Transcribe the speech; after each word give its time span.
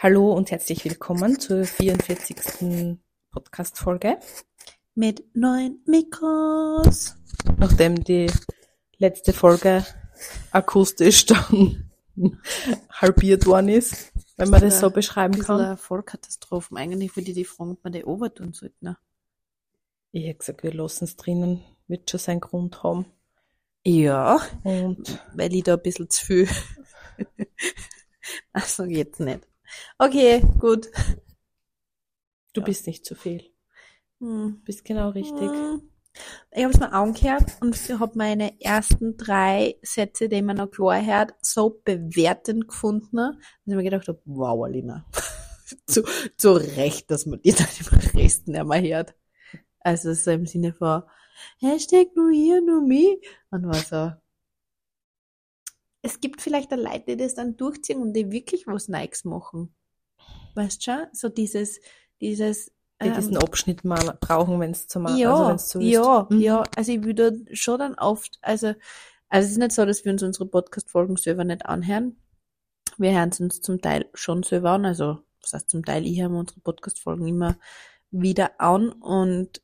Hallo 0.00 0.32
und 0.32 0.52
herzlich 0.52 0.84
willkommen 0.84 1.40
zur 1.40 1.64
44. 1.64 2.96
Podcast-Folge. 3.32 4.20
Mit 4.94 5.24
neuen 5.34 5.82
Mikros. 5.86 7.16
Nachdem 7.56 8.04
die 8.04 8.30
letzte 8.98 9.32
Folge 9.32 9.84
akustisch 10.52 11.26
dann 11.26 11.90
halbiert 12.92 13.44
worden 13.46 13.70
ist, 13.70 14.12
wenn 14.36 14.50
man 14.50 14.60
das 14.60 14.78
so 14.78 14.90
beschreiben 14.90 15.36
kann. 15.40 15.60
Eine 15.60 15.76
Vollkatastrophen. 15.76 16.76
Eigentlich 16.76 17.16
würde 17.16 17.30
ich 17.30 17.34
die 17.34 17.44
fragen, 17.44 17.72
ob 17.72 17.82
man 17.82 17.92
die 17.92 18.04
over 18.04 18.32
tun 18.32 18.52
sollte. 18.52 18.76
Ne? 18.78 18.98
Ich 20.12 20.26
hätte 20.26 20.38
gesagt, 20.38 20.62
wir 20.62 20.74
lassen 20.74 21.06
es 21.06 21.16
drinnen. 21.16 21.64
Wird 21.88 22.08
schon 22.08 22.20
seinen 22.20 22.40
Grund 22.40 22.84
haben. 22.84 23.06
Ja. 23.84 24.40
Und 24.62 25.20
Weil 25.34 25.52
ich 25.52 25.64
da 25.64 25.74
ein 25.74 25.82
bisschen 25.82 26.08
zu 26.08 26.24
viel. 26.24 26.48
Ach 28.52 28.64
so 28.64 28.84
geht's 28.84 29.18
nicht. 29.18 29.40
Okay, 29.98 30.42
gut. 30.58 30.88
du 32.52 32.60
Ja. 32.60 32.64
bist 32.64 32.86
nicht 32.86 33.04
zu 33.04 33.14
viel. 33.14 33.44
Hm. 34.20 34.62
Bist 34.64 34.84
genau 34.84 35.10
richtig. 35.10 35.50
Hm. 35.50 35.82
Ich 36.50 36.64
habe 36.64 36.72
es 36.72 36.80
mir 36.80 36.92
angehört 36.92 37.56
und 37.60 37.76
habe 38.00 38.12
meine 38.16 38.60
ersten 38.60 39.16
drei 39.16 39.76
Sätze, 39.82 40.28
die 40.28 40.42
man 40.42 40.56
noch 40.56 40.70
klar 40.70 41.04
hört, 41.04 41.34
so 41.40 41.80
bewertend 41.84 42.68
gefunden, 42.68 43.16
dass 43.16 43.38
ich 43.66 43.74
mir 43.74 43.84
gedacht 43.84 44.08
habe, 44.08 44.20
wow, 44.24 44.64
Alina. 44.64 45.06
zu, 45.86 46.02
zu 46.36 46.52
Recht, 46.52 47.10
dass 47.10 47.26
man 47.26 47.40
die 47.42 47.52
dann 47.54 47.68
im 47.78 47.98
Rest 48.20 48.48
nicht 48.48 48.64
mehr 48.64 48.82
hört. 48.82 49.14
Also 49.80 50.12
so 50.14 50.32
im 50.32 50.46
Sinne 50.46 50.72
von 50.72 51.02
Hashtag 51.60 52.08
nur 52.16 52.32
hier, 52.32 52.60
nur 52.60 52.82
mich. 52.82 53.18
Und 53.50 53.66
war 53.66 53.74
so. 53.74 54.12
Es 56.08 56.20
gibt 56.20 56.40
vielleicht 56.40 56.72
auch 56.72 56.78
Leute, 56.78 57.04
die 57.06 57.16
das 57.18 57.34
dann 57.34 57.56
durchziehen 57.58 58.00
und 58.00 58.14
die 58.14 58.30
wirklich 58.30 58.66
was 58.66 58.88
Neues 58.88 59.24
machen. 59.24 59.74
Weißt 60.54 60.80
du 60.86 60.90
schon? 60.92 61.06
So 61.12 61.28
dieses, 61.28 61.80
dieses, 62.22 62.72
Die 63.02 63.10
diesen 63.10 63.36
Abschnitt 63.36 63.84
mal 63.84 64.16
brauchen, 64.18 64.58
wenn 64.58 64.70
es 64.70 64.88
zum 64.88 65.06
ja, 65.18 65.48
also 65.48 65.80
ja, 65.80 66.26
Mhm. 66.30 66.40
ja. 66.40 66.64
Also 66.76 66.92
ich 66.92 67.04
würde 67.04 67.44
schon 67.52 67.78
dann 67.78 67.94
oft, 67.94 68.38
also, 68.40 68.68
also 69.28 69.44
es 69.46 69.52
ist 69.52 69.58
nicht 69.58 69.72
so, 69.72 69.84
dass 69.84 70.04
wir 70.06 70.12
uns 70.12 70.22
unsere 70.22 70.46
Podcast-Folgen 70.46 71.16
selber 71.16 71.44
nicht 71.44 71.66
anhören. 71.66 72.16
Wir 72.96 73.12
hören 73.12 73.28
es 73.28 73.40
uns 73.40 73.60
zum 73.60 73.80
Teil 73.82 74.06
schon 74.14 74.42
selber 74.42 74.70
an. 74.70 74.86
Also, 74.86 75.18
das 75.42 75.52
heißt 75.52 75.68
zum 75.68 75.84
Teil, 75.84 76.06
ich 76.06 76.18
höre 76.20 76.30
mir 76.30 76.38
unsere 76.38 76.60
Podcast-Folgen 76.60 77.26
immer 77.28 77.56
wieder 78.10 78.58
an 78.60 78.92
und 78.92 79.60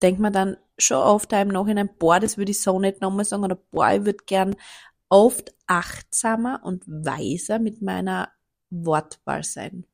denke 0.00 0.22
mir 0.22 0.30
dann 0.30 0.56
schon 0.78 0.98
oft 0.98 1.32
im 1.32 1.48
Nachhinein, 1.48 1.90
boah, 1.98 2.20
das 2.20 2.38
würde 2.38 2.52
ich 2.52 2.60
so 2.60 2.78
nicht 2.78 3.00
nochmal 3.00 3.24
sagen, 3.24 3.44
oder 3.44 3.56
boah, 3.56 3.90
ich 3.92 4.04
würde 4.04 4.24
gern 4.26 4.54
oft 5.08 5.54
achtsamer 5.66 6.60
und 6.64 6.84
weiser 6.86 7.58
mit 7.58 7.82
meiner 7.82 8.30
Wortwahl 8.70 9.44
sein. 9.44 9.86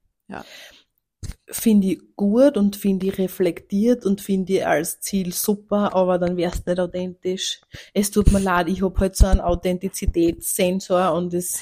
finde 1.52 1.88
ich 1.88 2.00
gut 2.16 2.56
und 2.56 2.76
finde 2.76 3.06
ich 3.06 3.18
reflektiert 3.18 4.06
und 4.06 4.20
finde 4.20 4.54
ich 4.54 4.66
als 4.66 5.00
Ziel 5.00 5.32
super, 5.32 5.94
aber 5.94 6.18
dann 6.18 6.36
wär's 6.36 6.64
nicht 6.64 6.78
authentisch. 6.78 7.60
Es 7.92 8.10
tut 8.10 8.32
mir 8.32 8.38
leid, 8.38 8.68
ich 8.68 8.82
hab 8.82 8.98
halt 8.98 9.16
so 9.16 9.26
einen 9.26 9.40
Authentizitätssensor 9.40 11.12
und 11.12 11.34
es 11.34 11.60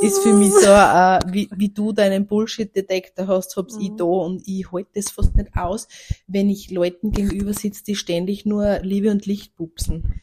ist 0.00 0.18
für 0.18 0.34
mich 0.34 0.52
so, 0.52 0.66
äh, 0.66 1.20
wie, 1.28 1.48
wie 1.54 1.68
du 1.68 1.92
deinen 1.92 2.26
Bullshit-Detektor 2.26 3.26
hast, 3.28 3.56
hab's 3.56 3.76
ich 3.80 3.90
Mhm. 3.90 3.96
da 3.96 4.04
und 4.04 4.42
ich 4.46 4.70
halte 4.72 4.90
das 4.94 5.10
fast 5.10 5.36
nicht 5.36 5.56
aus, 5.56 5.88
wenn 6.26 6.50
ich 6.50 6.70
Leuten 6.70 7.12
gegenüber 7.12 7.54
sitze, 7.54 7.84
die 7.84 7.94
ständig 7.96 8.44
nur 8.44 8.80
Liebe 8.80 9.10
und 9.10 9.26
Licht 9.26 9.54
pupsen. 9.56 10.20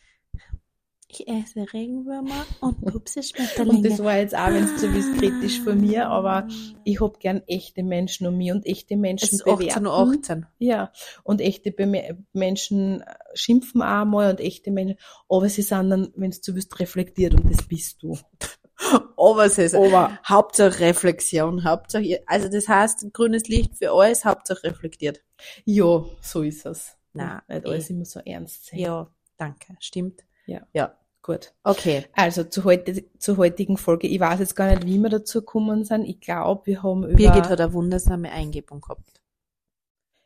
Ich 1.14 1.28
esse 1.28 1.66
Regenwürmer 1.74 2.46
und 2.62 2.80
pupse 2.86 3.20
Und 3.20 3.26
Schmetterlinge. 3.26 3.90
das 3.90 4.02
war 4.02 4.18
jetzt 4.18 4.34
auch, 4.34 4.48
wenn's 4.48 4.80
so 4.80 4.90
bist, 4.90 5.14
kritisch 5.18 5.60
von 5.60 5.82
mir, 5.82 6.08
aber 6.08 6.48
ich 6.86 7.02
hab 7.02 7.20
gern 7.20 7.42
echte 7.48 7.84
Menschen 7.84 8.28
um 8.28 8.38
mich 8.38 8.54
und 8.54 8.66
echte 8.66 8.96
Menschen 8.96 9.26
es 9.26 9.34
ist 9.34 9.48
18 9.48 9.88
Uhr 9.88 10.06
bewerten. 10.06 10.18
18. 10.22 10.46
Ja, 10.60 10.94
und 11.24 11.42
echte 11.42 11.72
Beme 11.72 12.24
Menschen 12.32 13.04
schimpfen 13.34 13.82
auch 13.82 14.06
mal 14.06 14.30
und 14.32 14.40
echte 14.40 14.72
Menschen, 14.72 14.98
aber 15.28 15.50
sie 15.50 15.64
sind 15.64 15.90
dann, 15.90 16.14
wenn 16.16 16.32
du 16.32 16.56
willst, 16.56 16.80
reflektiert 16.80 17.34
und 17.34 17.52
das 17.52 17.68
bist 17.68 18.02
du. 18.04 18.18
Aber 19.16 19.46
es 19.46 19.60
ist 19.60 19.76
Aber 19.76 20.18
Hauptsache 20.28 20.80
Reflexion, 20.80 21.64
Hauptsache, 21.64 22.24
also 22.26 22.50
das 22.50 22.68
heißt, 22.68 23.14
grünes 23.14 23.48
Licht 23.48 23.76
für 23.76 23.92
alles, 23.92 24.26
Hauptsache 24.26 24.64
reflektiert. 24.64 25.22
ja, 25.66 26.04
so 26.22 26.42
ist 26.42 26.66
es. 26.66 26.98
Na, 27.14 27.44
nicht 27.48 27.66
eh. 27.66 27.68
alles 27.70 27.90
immer 27.92 28.06
so 28.06 28.22
ernst 28.22 28.66
sehen. 28.68 28.80
Ja, 28.80 29.08
danke, 29.38 29.76
stimmt. 29.80 30.24
Ja. 30.48 30.62
Ja, 30.74 30.98
Gut. 31.24 31.54
okay. 31.64 32.06
Also 32.14 32.44
zur, 32.44 32.64
heute, 32.64 33.06
zur 33.20 33.38
heutigen 33.38 33.78
Folge. 33.78 34.08
Ich 34.08 34.20
weiß 34.20 34.40
jetzt 34.40 34.56
gar 34.56 34.68
nicht, 34.72 34.88
wie 34.88 34.98
wir 34.98 35.10
dazu 35.10 35.42
gekommen 35.42 35.84
sind. 35.84 36.06
Ich 36.06 36.20
glaube, 36.20 36.66
wir 36.66 36.82
haben 36.82 37.04
über 37.04 37.16
Birgit 37.16 37.48
hat 37.48 37.62
eine 37.62 37.74
wundersame 37.74 38.32
Eingebung 38.32 38.82
gehabt. 38.82 39.22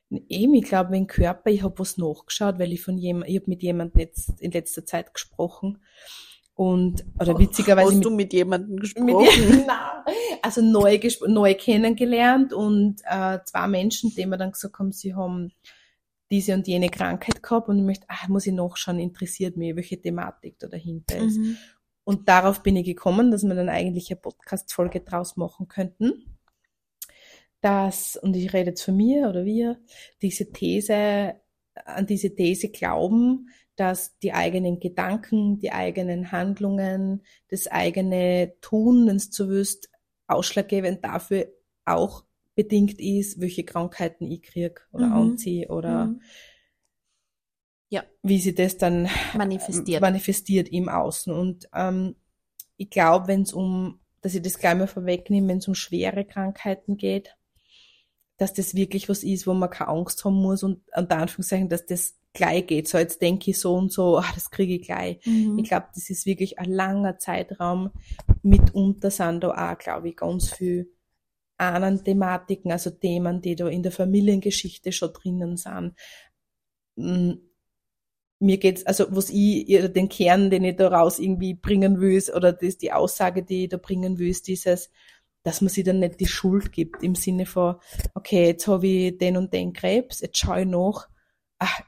eben, 0.10 0.54
ich 0.54 0.64
glaube, 0.64 0.92
den 0.92 1.08
Körper, 1.08 1.50
ich 1.50 1.64
habe 1.64 1.80
was 1.80 1.98
nachgeschaut, 1.98 2.60
weil 2.60 2.72
ich 2.72 2.82
von 2.82 2.98
jemand, 2.98 3.30
ich 3.30 3.36
habe 3.36 3.50
mit 3.50 3.62
jemandem 3.62 4.00
jetzt 4.00 4.40
in 4.40 4.52
letzter 4.52 4.86
Zeit 4.86 5.14
gesprochen 5.14 5.80
und 6.54 7.04
oder 7.20 7.38
witzigerweise 7.38 7.88
Hast 7.88 7.96
mit 7.96 8.06
du 8.06 8.10
mit 8.12 8.34
jemandem 8.34 8.76
mit 8.76 8.82
gesprochen? 8.82 9.66
Nein. 9.68 10.16
also 10.42 10.62
neu, 10.62 10.98
neu 11.28 11.54
kennengelernt 11.56 12.54
und 12.54 13.02
äh, 13.04 13.40
zwei 13.44 13.68
Menschen, 13.68 14.16
die 14.16 14.26
mir 14.26 14.38
dann 14.38 14.54
gesagt 14.54 14.80
haben, 14.80 14.94
sie 14.94 15.14
haben 15.14 15.52
diese 16.32 16.54
und 16.54 16.68
jene 16.68 16.90
Krankheit 16.90 17.44
gehabt 17.44 17.70
und 17.70 17.78
ich 17.78 17.84
möchte, 17.84 18.08
ah, 18.10 18.28
muss 18.28 18.48
ich 18.48 18.54
nachschauen, 18.54 19.00
interessiert 19.00 19.58
mich, 19.58 19.76
welche 19.76 20.02
Thematik 20.02 20.58
da 20.60 20.68
dahinter 20.68 21.18
ist. 21.18 21.38
Mhm. 21.38 21.58
Und 22.04 22.30
darauf 22.30 22.62
bin 22.64 22.76
ich 22.76 22.86
gekommen, 22.86 23.32
dass 23.32 23.44
wir 23.44 23.56
dann 23.56 23.70
eigentlich 23.70 24.12
eine 24.12 24.20
Podcast-Folge 24.20 25.02
draus 25.02 25.38
machen 25.38 25.68
könnten. 25.68 26.38
Dass, 27.62 28.16
und 28.16 28.36
ich 28.36 28.54
rede 28.54 28.72
jetzt 28.72 28.84
von 28.84 28.96
mir 28.96 29.28
oder 29.28 29.44
wir, 29.44 29.80
diese 30.22 30.52
These, 30.52 31.36
an 31.74 32.06
diese 32.06 32.36
These 32.36 32.70
glauben, 32.70 33.50
dass 33.76 34.18
die 34.20 34.34
eigenen 34.34 34.80
Gedanken, 34.80 35.58
die 35.60 35.72
eigenen 35.72 36.32
Handlungen, 36.32 37.24
das 37.50 37.68
eigene 37.68 38.54
Tun, 38.62 39.08
wenn 39.08 39.18
es 39.18 39.32
so 39.32 39.50
wüsst, 39.50 39.90
ausschlaggebend 40.28 41.04
dafür 41.04 41.48
auch 41.86 42.24
bedingt 42.56 43.00
ist, 43.00 43.40
welche 43.42 43.64
Krankheiten 43.66 44.32
ich 44.32 44.42
krieg 44.42 44.88
oder 44.92 45.08
Mhm. 45.08 45.14
anziehe 45.14 45.68
oder 45.68 46.08
Mhm. 46.08 46.22
wie 48.24 48.40
sie 48.40 48.56
das 48.56 48.78
dann 48.78 49.08
Manifestiert. 49.38 50.02
manifestiert 50.02 50.70
im 50.70 50.90
Außen. 50.90 51.32
Und 51.34 51.70
ähm, 51.74 52.16
ich 52.78 52.90
glaube, 52.90 53.28
wenn 53.28 53.44
es 53.44 53.54
um, 53.54 54.00
dass 54.22 54.34
ich 54.36 54.42
das 54.42 54.58
gleich 54.58 54.76
mal 54.76 54.88
vorwegnehme, 54.88 55.48
wenn 55.48 55.60
es 55.60 55.68
um 55.68 55.76
schwere 55.76 56.26
Krankheiten 56.26 56.98
geht, 56.98 57.36
dass 58.38 58.54
das 58.54 58.76
wirklich 58.76 59.08
was 59.08 59.24
ist, 59.24 59.48
wo 59.48 59.54
man 59.54 59.70
keine 59.70 59.92
Angst 59.92 60.26
haben 60.26 60.42
muss 60.42 60.64
und 60.64 60.82
unter 60.96 61.18
Anführungszeichen, 61.18 61.70
dass 61.70 61.86
das 61.86 62.16
gleich 62.34 62.68
geht. 62.68 62.88
So 62.90 62.98
jetzt 62.98 63.22
denke 63.22 63.52
ich 63.52 63.60
so 63.60 63.76
und 63.76 63.94
so, 63.94 64.18
ah, 64.18 64.26
das 64.34 64.50
kriege 64.50 64.76
ich 64.76 64.82
gleich. 64.82 65.26
Mhm. 65.26 65.58
Ich 65.60 65.70
glaube, 65.70 65.86
das 65.96 66.10
ist 66.10 66.26
wirklich 66.26 66.60
ein 66.60 66.70
langer 66.72 67.18
Zeitraum. 67.20 67.92
Mitunter 68.42 69.10
sind 69.12 69.42
da 69.44 69.72
auch, 69.74 69.78
glaube 69.78 70.10
ich, 70.10 70.18
ganz 70.18 70.52
viel 70.52 70.92
anderen 71.58 72.04
Thematiken, 72.04 72.72
also 72.72 72.90
Themen, 72.90 73.42
die 73.42 73.56
da 73.56 73.68
in 73.68 73.84
der 73.84 73.92
Familiengeschichte 73.92 74.92
schon 74.92 75.14
drinnen 75.14 75.58
sind. 75.58 75.94
Mm, 76.96 77.34
Mir 78.40 78.58
geht's, 78.58 78.86
also 78.86 79.06
was 79.12 79.30
ich, 79.30 79.66
den 79.94 80.10
Kern, 80.10 80.50
den 80.50 80.66
ich 80.66 80.76
da 80.76 80.90
raus 80.90 81.20
irgendwie 81.20 81.54
bringen 81.54 82.02
will, 82.02 82.16
ist, 82.18 82.34
oder 82.34 82.52
das, 82.52 82.78
die 82.78 82.92
Aussage, 82.92 83.44
die 83.44 83.64
ich 83.64 83.70
da 83.70 83.78
bringen 83.78 84.20
will, 84.20 84.30
ist 84.30 84.48
dieses, 84.48 84.92
dass 85.44 85.62
man 85.62 85.70
sich 85.70 85.86
dann 85.86 86.00
nicht 86.00 86.20
die 86.20 86.28
Schuld 86.28 86.72
gibt, 86.74 87.02
im 87.04 87.16
Sinne 87.16 87.46
von, 87.46 87.76
okay, 88.14 88.48
jetzt 88.48 88.68
habe 88.68 88.88
ich 88.88 89.18
den 89.18 89.38
und 89.38 89.54
den 89.54 89.72
Krebs, 89.74 90.20
jetzt 90.22 90.38
schaue 90.38 90.62
ich 90.62 90.68
nach, 90.68 91.08
ach, 91.60 91.82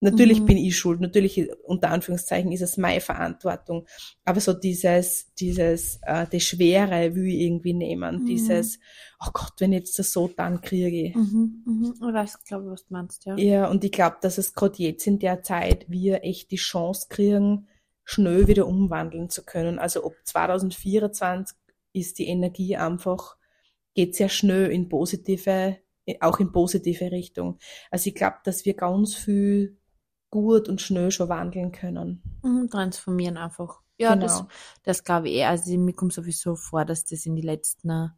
Natürlich 0.00 0.40
Mhm. 0.42 0.46
bin 0.46 0.56
ich 0.58 0.76
schuld, 0.76 1.00
natürlich 1.00 1.48
unter 1.64 1.90
Anführungszeichen 1.90 2.52
ist 2.52 2.60
es 2.60 2.76
meine 2.76 3.00
Verantwortung, 3.00 3.86
aber 4.26 4.40
so 4.40 4.52
dieses, 4.52 5.32
dieses, 5.34 5.98
äh, 6.02 6.26
die 6.30 6.40
Schwere 6.40 7.14
will 7.14 7.26
ich 7.26 7.40
irgendwie 7.40 7.72
nehmen, 7.72 8.20
Mhm. 8.20 8.26
dieses, 8.26 8.78
oh 9.24 9.30
Gott, 9.32 9.54
wenn 9.58 9.72
ich 9.72 9.78
jetzt 9.80 9.98
das 9.98 10.12
so 10.12 10.28
dann 10.28 10.60
kriege. 10.60 11.08
ich. 11.08 11.14
Mhm. 11.14 11.62
Mhm. 11.64 11.94
Ich 11.96 12.00
weiß, 12.14 12.44
glaube 12.44 12.70
was 12.72 12.86
du 12.86 12.92
meinst, 12.92 13.24
ja. 13.24 13.36
Ja, 13.38 13.70
und 13.70 13.84
ich 13.84 13.92
glaube, 13.92 14.18
dass 14.20 14.36
es 14.36 14.52
gerade 14.52 14.76
jetzt 14.82 15.06
in 15.06 15.18
der 15.18 15.42
Zeit 15.42 15.86
wir 15.88 16.24
echt 16.24 16.50
die 16.50 16.56
Chance 16.56 17.06
kriegen, 17.08 17.66
schnell 18.04 18.46
wieder 18.48 18.66
umwandeln 18.66 19.30
zu 19.30 19.44
können. 19.44 19.78
Also 19.78 20.04
ob 20.04 20.14
2024 20.24 21.56
ist 21.94 22.18
die 22.18 22.26
Energie 22.28 22.76
einfach, 22.76 23.36
geht 23.94 24.14
sehr 24.14 24.28
schnell 24.28 24.70
in 24.70 24.88
positive, 24.90 25.78
auch 26.20 26.38
in 26.38 26.52
positive 26.52 27.10
Richtung. 27.10 27.58
Also 27.90 28.08
ich 28.08 28.14
glaube, 28.14 28.36
dass 28.44 28.64
wir 28.66 28.74
ganz 28.74 29.14
viel 29.14 29.78
gut 30.42 30.68
und 30.68 30.80
schnell 30.80 31.10
schon 31.10 31.28
wandeln 31.28 31.72
können. 31.72 32.22
Mhm. 32.42 32.68
Transformieren 32.70 33.36
einfach. 33.36 33.80
Ja, 33.98 34.14
das, 34.14 34.38
Genau. 34.38 34.48
das 34.82 35.04
glaube 35.04 35.28
ich 35.28 35.36
eh. 35.36 35.44
Also 35.44 35.76
mir 35.78 35.94
kommt 35.94 36.12
sowieso 36.12 36.54
vor, 36.56 36.84
dass 36.84 37.04
das 37.04 37.26
in 37.26 37.34
die 37.34 37.42
letzten, 37.42 38.12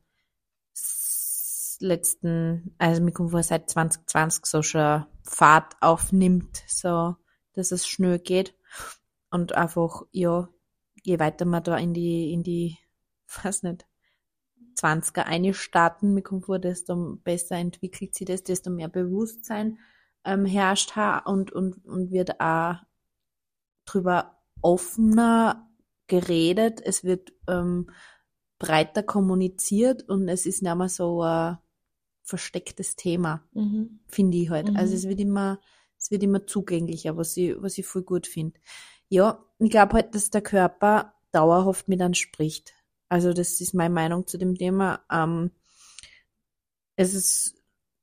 letzten, 1.81 2.75
also 2.79 3.03
mir 3.03 3.13
kommt 3.13 3.31
vor, 3.31 3.43
seit 3.43 3.71
2020 3.71 4.47
so 4.47 4.63
schon 4.63 5.07
Fahrt 5.23 5.77
aufnimmt, 5.81 6.63
so, 6.67 7.17
dass 7.53 7.71
es 7.71 7.87
schnell 7.87 8.19
geht. 8.19 8.55
Und 9.31 9.53
einfach, 9.53 10.03
ja, 10.11 10.49
je 11.03 11.19
weiter 11.19 11.45
man 11.45 11.63
da 11.63 11.77
in 11.77 11.95
die, 11.95 12.33
in 12.33 12.43
die, 12.43 12.79
weiß 13.43 13.63
nicht, 13.63 13.87
20er 14.77 15.25
einstarten. 15.25 16.15
Mir 16.15 16.23
kommt 16.23 16.47
vor, 16.47 16.59
desto 16.59 17.19
besser 17.25 17.57
entwickelt 17.57 18.15
sich 18.15 18.27
das, 18.27 18.43
desto 18.43 18.71
mehr 18.71 18.89
Bewusstsein 18.89 19.79
ähm, 20.29 20.45
herrscht 20.45 20.97
und, 21.25 21.53
und, 21.53 21.85
und 21.87 22.11
wird 22.11 22.41
auch 22.41 22.77
drüber 23.87 24.39
offener 24.61 25.69
geredet. 26.07 26.81
Es 26.85 27.05
wird 27.05 27.33
ähm, 27.49 27.91
breiter 28.59 29.03
kommuniziert 29.03 30.09
und 30.09 30.29
es 30.29 30.47
ist 30.47 30.63
nicht 30.63 30.75
mehr 30.75 30.89
so 30.89 31.23
ein 31.23 31.59
verstecktes 32.23 32.97
Thema, 32.97 33.43
Mhm. 33.55 34.01
finde 34.07 34.37
ich 34.39 34.51
halt. 34.51 34.77
Also 34.77 34.93
Mhm. 34.93 34.97
es 34.99 35.09
wird 35.09 35.21
immer, 35.21 35.61
es 35.99 36.11
wird 36.11 36.23
immer 36.23 36.47
zugänglicher, 36.47 37.17
was 37.17 37.37
ich, 37.37 37.55
was 37.61 37.79
ich 37.79 37.87
voll 37.87 38.03
gut 38.03 38.27
finde. 38.27 38.61
Ja, 39.09 39.45
ich 39.59 39.71
glaube 39.71 39.95
halt, 39.95 40.15
dass 40.15 40.31
der 40.31 40.43
Körper 40.43 41.15
dauerhaft 41.33 41.89
mit 41.89 42.01
uns 42.03 42.19
spricht. 42.19 42.75
Also 43.09 43.33
das 43.33 43.61
ist 43.61 43.73
meine 43.75 43.95
Meinung 43.95 44.27
zu 44.27 44.37
dem 44.37 44.55
Thema. 44.55 45.01
Ähm, 45.11 45.51
es 46.97 47.15
ist, 47.15 47.58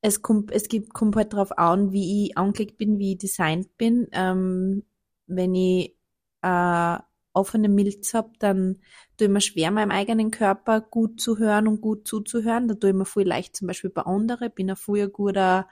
es 0.06 0.22
kommt, 0.22 0.52
es 0.52 0.70
gibt, 0.70 0.94
kommt 0.94 1.16
halt 1.16 1.34
drauf 1.34 1.58
an, 1.58 1.92
wie 1.92 2.28
ich 2.28 2.38
angelegt 2.38 2.78
bin, 2.78 3.00
wie 3.00 3.14
ich 3.14 3.18
designt 3.18 3.76
bin. 3.78 4.08
Ähm, 4.12 4.84
wenn 5.26 5.56
ich 5.56 5.98
äh, 6.44 6.98
offene 7.34 7.70
Milz 7.70 8.14
hab, 8.14 8.38
dann 8.40 8.82
tue 9.18 9.28
ich 9.28 9.34
mir 9.34 9.42
schwer, 9.42 9.72
meinem 9.72 9.92
eigenen 9.92 10.30
Körper 10.30 10.80
gut 10.80 11.20
zu 11.20 11.40
hören 11.40 11.68
und 11.68 11.82
gut 11.82 12.08
zuzuhören. 12.08 12.68
Da 12.68 12.76
tue 12.76 12.92
ich 12.92 12.96
mir 12.96 13.06
viel 13.06 13.28
leicht 13.28 13.56
zum 13.56 13.68
Beispiel 13.68 13.90
bei 13.90 14.04
anderen. 14.04 14.52
Bin 14.54 14.70
ein 14.70 14.76
früher 14.76 15.08
guter, 15.10 15.68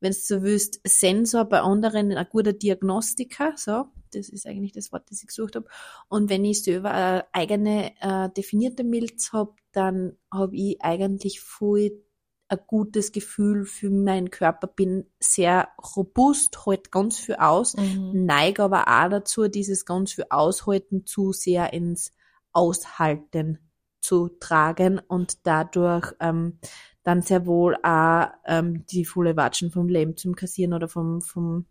wenn 0.00 0.12
du 0.12 0.18
so 0.18 0.42
willst, 0.42 0.80
Sensor 0.84 1.44
bei 1.44 1.60
anderen, 1.60 2.12
ein 2.12 2.26
guter 2.28 2.52
Diagnostiker. 2.52 3.52
So, 3.56 3.86
das 4.12 4.28
ist 4.28 4.46
eigentlich 4.46 4.72
das 4.72 4.90
Wort, 4.90 5.08
das 5.08 5.20
ich 5.22 5.28
gesucht 5.28 5.54
habe. 5.54 5.66
Und 6.08 6.30
wenn 6.30 6.44
ich 6.44 6.64
selber 6.64 6.90
eine 6.90 7.24
eigene 7.32 7.92
äh, 8.00 8.28
definierte 8.36 8.82
Milz 8.82 9.32
hab, 9.32 9.56
dann 9.70 10.16
habe 10.32 10.56
ich 10.56 10.82
eigentlich 10.82 11.40
viel 11.40 12.02
ein 12.48 12.58
gutes 12.66 13.12
Gefühl 13.12 13.64
für 13.64 13.90
meinen 13.90 14.30
Körper, 14.30 14.66
bin 14.66 15.06
sehr 15.20 15.68
robust, 15.96 16.66
halt 16.66 16.90
ganz 16.90 17.18
viel 17.18 17.36
aus, 17.36 17.76
Mhm. 17.76 18.24
neige 18.24 18.62
aber 18.62 18.88
auch 18.88 19.10
dazu, 19.10 19.48
dieses 19.48 19.84
ganz 19.84 20.12
viel 20.12 20.24
Aushalten 20.30 21.04
zu 21.06 21.32
sehr 21.32 21.72
ins 21.72 22.12
Aushalten 22.52 23.58
zu 24.00 24.28
tragen 24.40 24.98
und 24.98 25.46
dadurch 25.46 26.14
ähm, 26.20 26.58
dann 27.02 27.22
sehr 27.22 27.46
wohl 27.46 27.76
auch 27.82 28.28
ähm, 28.44 28.86
die 28.86 29.04
volle 29.04 29.36
Watschen 29.36 29.70
vom 29.70 29.88
Leben 29.88 30.16
zum 30.16 30.34
Kassieren 30.34 30.72
oder 30.72 30.88
vom, 30.88 31.20
vom, 31.20 31.66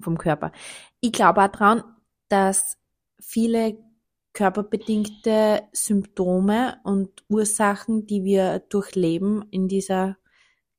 vom 0.00 0.18
Körper. 0.18 0.52
Ich 1.00 1.12
glaube 1.12 1.42
auch 1.42 1.48
dran, 1.48 1.82
dass 2.28 2.76
viele 3.20 3.78
körperbedingte 4.32 5.62
Symptome 5.72 6.78
und 6.84 7.24
Ursachen, 7.28 8.06
die 8.06 8.24
wir 8.24 8.60
durchleben 8.68 9.44
in 9.50 9.68
dieser 9.68 10.16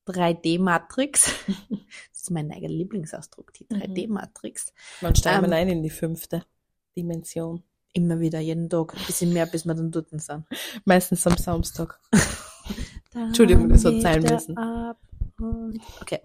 3D-Matrix, 0.07 1.31
das 1.69 2.21
ist 2.21 2.31
mein 2.31 2.51
eigener 2.51 2.69
Lieblingsausdruck, 2.73 3.53
die 3.53 3.65
Mhm. 3.69 3.75
3D-Matrix, 3.77 4.73
Man 5.01 5.15
steigt 5.15 5.35
Ähm, 5.43 5.49
mal 5.49 5.53
ein 5.55 5.69
in 5.69 5.83
die 5.83 5.89
fünfte 5.89 6.43
Dimension. 6.97 7.63
immer 7.93 8.19
wieder, 8.19 8.39
jeden 8.39 8.69
Tag, 8.69 8.95
ein 8.95 9.05
bisschen 9.05 9.31
mehr, 9.33 9.45
bis 9.45 9.65
wir 9.65 9.75
dann 9.75 9.91
dort 9.91 10.09
sind. 10.09 10.45
Meistens 10.85 11.25
am 11.27 11.37
Samstag. 11.37 11.99
Entschuldigung, 13.13 13.69
das 13.69 13.85
hat 13.85 14.01
sein 14.01 14.23
müssen. 14.23 14.57
Okay. 16.01 16.21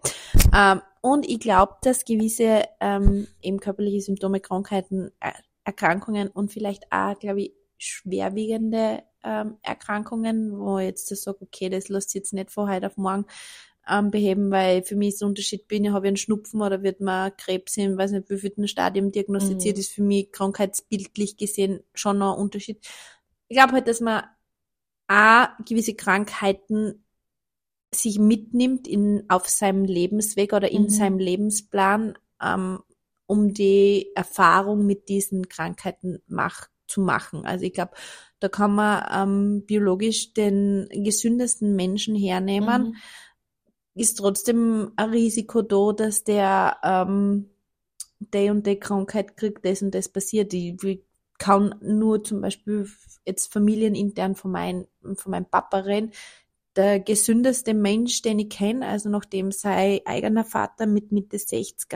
Ähm, 0.54 0.80
und 1.02 1.28
ich 1.28 1.40
glaube, 1.40 1.75
dass 1.82 2.04
gewisse 2.04 2.64
ähm, 2.80 3.26
eben 3.42 3.60
körperliche 3.60 4.00
Symptome, 4.00 4.40
Krankheiten, 4.40 5.10
äh, 5.20 5.32
Erkrankungen 5.69 6.29
und 6.29 6.50
vielleicht 6.50 6.91
auch, 6.91 7.19
glaube 7.19 7.43
ich, 7.43 7.53
schwerwiegende 7.76 9.03
ähm, 9.23 9.59
Erkrankungen, 9.62 10.59
wo 10.59 10.79
ich 10.79 10.87
jetzt 10.87 11.11
das 11.11 11.23
sage, 11.23 11.38
okay, 11.43 11.69
das 11.69 11.88
lässt 11.88 12.11
sich 12.11 12.20
jetzt 12.20 12.32
nicht 12.32 12.50
von 12.50 12.70
heute 12.70 12.87
auf 12.87 12.97
morgen 12.97 13.26
ähm, 13.88 14.11
beheben, 14.11 14.50
weil 14.50 14.82
für 14.82 14.97
mich 14.97 15.11
ist 15.11 15.20
der 15.20 15.29
Unterschied, 15.29 15.69
bin 15.69 15.85
ich, 15.85 15.91
habe 15.91 16.06
ich 16.06 16.09
einen 16.09 16.17
Schnupfen 16.17 16.62
oder 16.62 16.82
wird 16.82 17.00
mir 17.00 17.31
Krebs 17.32 17.76
in, 17.76 17.99
weiß 17.99 18.12
nicht, 18.12 18.31
wie 18.31 18.38
viel 18.38 18.67
Stadium 18.67 19.12
diagnostiziert, 19.12 19.76
Mhm. 19.76 19.81
ist 19.81 19.93
für 19.93 20.03
mich 20.03 20.32
krankheitsbildlich 20.32 21.37
gesehen 21.37 21.81
schon 21.94 22.19
noch 22.19 22.35
ein 22.35 22.41
Unterschied. 22.41 22.81
Ich 23.49 23.56
glaube 23.56 23.75
halt, 23.75 23.88
dass 23.88 24.00
man 24.00 24.25
A, 25.06 25.55
gewisse 25.64 25.94
Krankheiten 25.94 27.05
sich 27.94 28.19
mitnimmt 28.19 28.87
in, 28.88 29.25
auf 29.29 29.49
seinem 29.49 29.85
Lebensweg 29.85 30.53
oder 30.53 30.71
in 30.71 30.85
Mhm. 30.85 30.91
seinem 30.91 31.19
Lebensplan, 31.19 32.19
ähm, 32.43 32.81
um 33.28 33.54
die 33.54 34.10
Erfahrung 34.16 34.86
mit 34.86 35.08
diesen 35.08 35.48
Krankheiten 35.48 36.20
mach, 36.26 36.69
zu 36.88 37.02
machen. 37.02 37.44
Also 37.46 37.66
ich 37.66 37.75
glaube, 37.75 37.92
da 38.40 38.48
kann 38.48 38.75
man 38.75 39.04
ähm, 39.12 39.66
biologisch 39.66 40.32
den 40.32 40.88
gesündesten 40.90 41.76
Menschen 41.76 42.16
hernehmen, 42.16 42.82
Mhm. 42.88 42.96
ist 43.94 44.19
trotzdem 44.19 44.92
ein 44.96 45.10
Risiko 45.10 45.62
da, 45.62 45.92
dass 45.92 46.25
der 46.25 46.78
ähm, 46.82 47.50
die 48.20 48.50
und 48.50 48.66
die 48.66 48.78
Krankheit 48.80 49.36
kriegt, 49.36 49.64
das 49.64 49.82
und 49.82 49.94
das 49.94 50.08
passiert. 50.08 50.54
Ich 50.54 50.82
ich 50.82 51.02
kann 51.38 51.75
nur 51.82 52.25
zum 52.25 52.40
Beispiel 52.40 52.88
jetzt 53.26 53.52
familienintern 53.52 54.34
von, 54.34 54.50
mein, 54.50 54.86
von 55.14 55.30
meinem 55.30 55.46
Papa 55.46 55.78
reden. 55.78 56.12
Der 56.76 57.00
gesündeste 57.00 57.75
Mensch, 57.75 58.22
den 58.22 58.38
ich 58.40 58.50
kenne, 58.50 58.86
also 58.86 59.08
nachdem 59.08 59.52
sein 59.52 60.00
eigener 60.04 60.44
Vater 60.44 60.86
mit 60.86 61.12
Mitte 61.12 61.38
60 61.38 61.88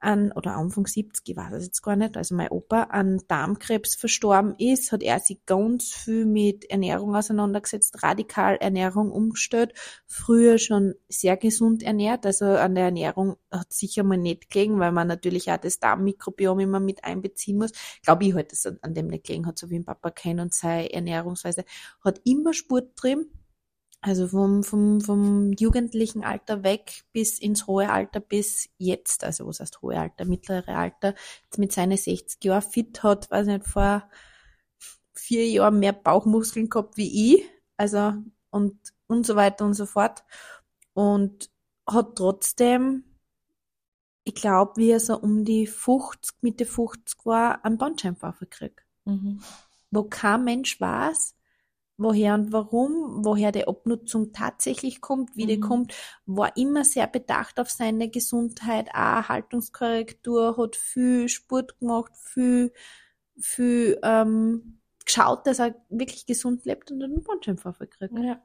an, 0.00 0.32
oder 0.32 0.56
Anfang 0.56 0.86
70, 0.86 1.28
ich 1.28 1.36
weiß 1.36 1.54
es 1.54 1.64
jetzt 1.66 1.82
gar 1.82 1.96
nicht, 1.96 2.16
also 2.16 2.34
mein 2.34 2.50
Opa 2.50 2.84
an 2.84 3.20
Darmkrebs 3.28 3.94
verstorben 3.96 4.54
ist, 4.58 4.92
hat 4.92 5.02
er 5.02 5.18
sich 5.20 5.44
ganz 5.46 5.92
viel 5.92 6.26
mit 6.26 6.70
Ernährung 6.70 7.16
auseinandergesetzt, 7.16 8.02
radikal 8.02 8.56
Ernährung 8.56 9.10
umgestellt, 9.10 9.74
früher 10.06 10.58
schon 10.58 10.94
sehr 11.08 11.36
gesund 11.36 11.82
ernährt, 11.82 12.26
also 12.26 12.46
an 12.46 12.74
der 12.74 12.86
Ernährung 12.86 13.36
hat 13.50 13.72
sicher 13.72 14.02
mal 14.02 14.18
nicht 14.18 14.50
gelegen, 14.50 14.78
weil 14.78 14.92
man 14.92 15.08
natürlich 15.08 15.50
auch 15.50 15.56
das 15.56 15.78
Darmmikrobiom 15.78 16.60
immer 16.60 16.80
mit 16.80 17.04
einbeziehen 17.04 17.58
muss. 17.58 17.72
Glaube 18.02 18.24
ich 18.24 18.34
halt, 18.34 18.52
dass 18.52 18.66
an 18.66 18.94
dem 18.94 19.08
nicht 19.08 19.24
gelegen 19.24 19.46
hat, 19.46 19.58
so 19.58 19.70
wie 19.70 19.78
ein 19.78 19.84
Papa 19.84 20.10
kennt 20.10 20.40
und 20.40 20.54
seine 20.54 20.92
Ernährungsweise 20.92 21.64
hat 22.04 22.20
immer 22.24 22.52
Sport 22.52 22.92
drin, 22.96 23.26
also 24.00 24.28
vom, 24.28 24.62
vom, 24.62 25.00
vom 25.00 25.52
jugendlichen 25.54 26.22
Alter 26.24 26.62
weg 26.62 27.04
bis 27.12 27.38
ins 27.38 27.66
hohe 27.66 27.90
Alter 27.90 28.20
bis 28.20 28.68
jetzt, 28.78 29.24
also 29.24 29.46
was 29.46 29.60
heißt 29.60 29.82
hohe 29.82 29.98
Alter, 29.98 30.24
mittlere 30.24 30.76
Alter, 30.76 31.14
jetzt 31.44 31.58
mit 31.58 31.72
seinen 31.72 31.96
60 31.96 32.42
Jahren 32.44 32.62
fit 32.62 33.02
hat, 33.02 33.30
weiß 33.30 33.46
nicht, 33.46 33.66
vor 33.66 34.08
vier 35.14 35.48
Jahren 35.48 35.80
mehr 35.80 35.92
Bauchmuskeln 35.92 36.70
gehabt 36.70 36.96
wie 36.96 37.34
ich, 37.34 37.44
also 37.76 38.14
und, 38.50 38.78
und 39.08 39.26
so 39.26 39.36
weiter 39.36 39.64
und 39.64 39.74
so 39.74 39.86
fort. 39.86 40.24
Und 40.94 41.50
hat 41.86 42.16
trotzdem, 42.16 43.04
ich 44.24 44.34
glaube, 44.34 44.72
wie 44.76 44.90
er 44.90 45.00
so 45.00 45.18
um 45.18 45.44
die 45.44 45.66
50, 45.66 46.42
Mitte 46.42 46.66
50 46.66 47.26
war, 47.26 47.64
einen 47.64 47.78
Bandscheibenvorfall 47.78 48.48
gekriegt 48.48 48.84
Mhm. 49.08 49.40
wo 49.90 50.04
kein 50.04 50.44
Mensch 50.44 50.78
weiß, 50.80 51.34
woher 51.98 52.34
und 52.34 52.52
warum, 52.52 53.24
woher 53.24 53.52
die 53.52 53.66
Abnutzung 53.68 54.32
tatsächlich 54.32 55.00
kommt, 55.00 55.36
wie 55.36 55.46
die 55.46 55.58
Mhm. 55.58 55.62
kommt, 55.62 55.94
war 56.26 56.56
immer 56.56 56.84
sehr 56.84 57.06
bedacht 57.08 57.60
auf 57.60 57.70
seine 57.70 58.08
Gesundheit, 58.10 58.88
auch 58.94 59.28
Haltungskorrektur, 59.28 60.56
hat 60.56 60.76
viel 60.76 61.28
Sport 61.28 61.78
gemacht, 61.80 62.12
viel, 62.16 62.72
viel 63.38 63.98
ähm, 64.02 64.80
geschaut, 65.04 65.46
dass 65.46 65.58
er 65.58 65.74
wirklich 65.88 66.26
gesund 66.26 66.64
lebt 66.64 66.90
und 66.90 67.02
einen 67.02 67.22
Bandscheibenvorfall 67.22 67.88
kriegt. 67.88 68.16
Ja. 68.18 68.42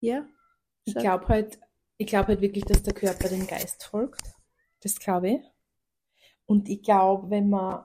Ja? 0.00 0.26
Ich 0.84 0.94
glaube 0.94 1.28
halt, 1.28 1.58
ich 1.98 2.06
glaube 2.06 2.28
halt 2.28 2.40
wirklich, 2.40 2.64
dass 2.64 2.82
der 2.82 2.94
Körper 2.94 3.28
dem 3.28 3.46
Geist 3.46 3.84
folgt. 3.84 4.22
Das 4.80 4.98
glaube 4.98 5.30
ich. 5.30 5.40
Und 6.46 6.68
ich 6.68 6.82
glaube, 6.82 7.30
wenn 7.30 7.48
man, 7.50 7.84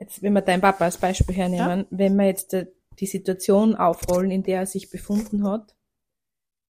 jetzt, 0.00 0.22
wenn 0.22 0.32
wir 0.32 0.40
deinen 0.42 0.60
Papa 0.60 0.84
als 0.84 0.96
Beispiel 0.98 1.34
hernehmen, 1.36 1.86
wenn 1.90 2.16
wir 2.16 2.26
jetzt 2.26 2.52
die, 2.52 2.66
die 2.98 3.06
Situation 3.06 3.76
aufrollen, 3.76 4.30
in 4.30 4.42
der 4.42 4.60
er 4.60 4.66
sich 4.66 4.90
befunden 4.90 5.44
hat, 5.46 5.74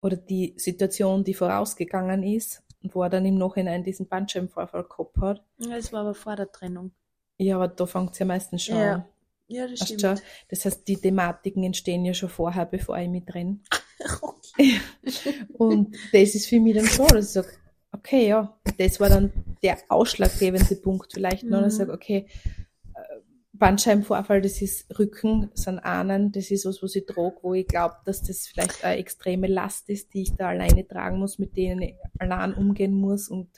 oder 0.03 0.17
die 0.17 0.55
Situation, 0.57 1.25
die 1.25 1.35
vorausgegangen 1.35 2.23
ist, 2.23 2.63
und 2.83 2.95
wo 2.95 3.03
er 3.03 3.11
dann 3.11 3.27
im 3.27 3.37
Nachhinein 3.37 3.85
diesen 3.85 4.09
Bandscheibenvorfall 4.09 4.85
gehabt 4.85 5.19
hat, 5.19 5.45
ja, 5.59 5.77
das 5.77 5.93
war 5.93 6.01
aber 6.01 6.15
vor 6.15 6.35
der 6.37 6.51
Trennung. 6.51 6.93
ja, 7.39 7.57
aber 7.57 7.69
da 7.69 7.85
fängt 7.87 8.13
es 8.13 8.19
ja 8.19 8.25
meistens 8.27 8.65
schon 8.65 8.77
Ja, 8.77 8.95
an. 8.95 9.05
Ja, 9.49 9.67
das 9.67 9.81
stimmt. 9.81 10.03
du, 10.05 10.15
das 10.49 10.65
heißt, 10.65 10.87
die 10.89 10.97
Thematiken 10.97 11.63
entstehen 11.65 12.05
ja 12.05 12.15
schon 12.15 12.29
vorher, 12.31 12.65
bevor 12.67 12.97
ich 12.99 13.09
mit 13.09 13.33
drin. 13.33 13.63
Okay. 14.23 14.81
Und 15.53 15.95
das 16.15 16.35
ist 16.35 16.47
für 16.47 16.59
mich 16.59 16.75
dann 16.75 16.87
schon, 16.87 17.07
dass 17.09 17.27
ich 17.27 17.33
sage, 17.33 17.49
okay, 17.93 18.29
ja, 18.29 18.59
das 18.79 18.99
war 18.99 19.11
dann 19.11 19.31
der 19.63 19.77
ausschlaggebende 19.91 20.75
Punkt 20.77 21.13
vielleicht, 21.13 21.45
ne, 21.45 21.61
dass 21.61 21.75
ich 21.75 21.81
Mhm. 21.81 21.83
sage, 21.85 21.93
okay, 21.93 22.27
äh, 22.27 22.70
Bandscheibenvorfall, 23.61 24.41
das 24.41 24.61
ist 24.63 24.99
Rücken, 24.99 25.51
sind 25.55 25.79
Ahnen, 25.79 26.33
das 26.33 26.51
ist 26.51 26.65
was, 26.65 26.83
was 26.83 26.97
ich 26.97 27.07
trage, 27.07 27.37
wo 27.43 27.55
ich 27.55 27.69
glaube, 27.69 27.95
dass 28.07 28.23
das 28.23 28.49
vielleicht 28.49 28.83
eine 28.85 28.97
extreme 28.97 29.47
Last 29.47 29.89
ist, 29.91 30.13
die 30.15 30.23
ich 30.23 30.35
da 30.35 30.49
alleine 30.49 30.89
tragen 30.89 31.19
muss, 31.19 31.39
mit 31.39 31.57
denen 31.57 31.83
ich 31.83 31.95
allein 32.19 32.55
umgehen 32.55 32.95
muss 32.95 33.29
und 33.29 33.49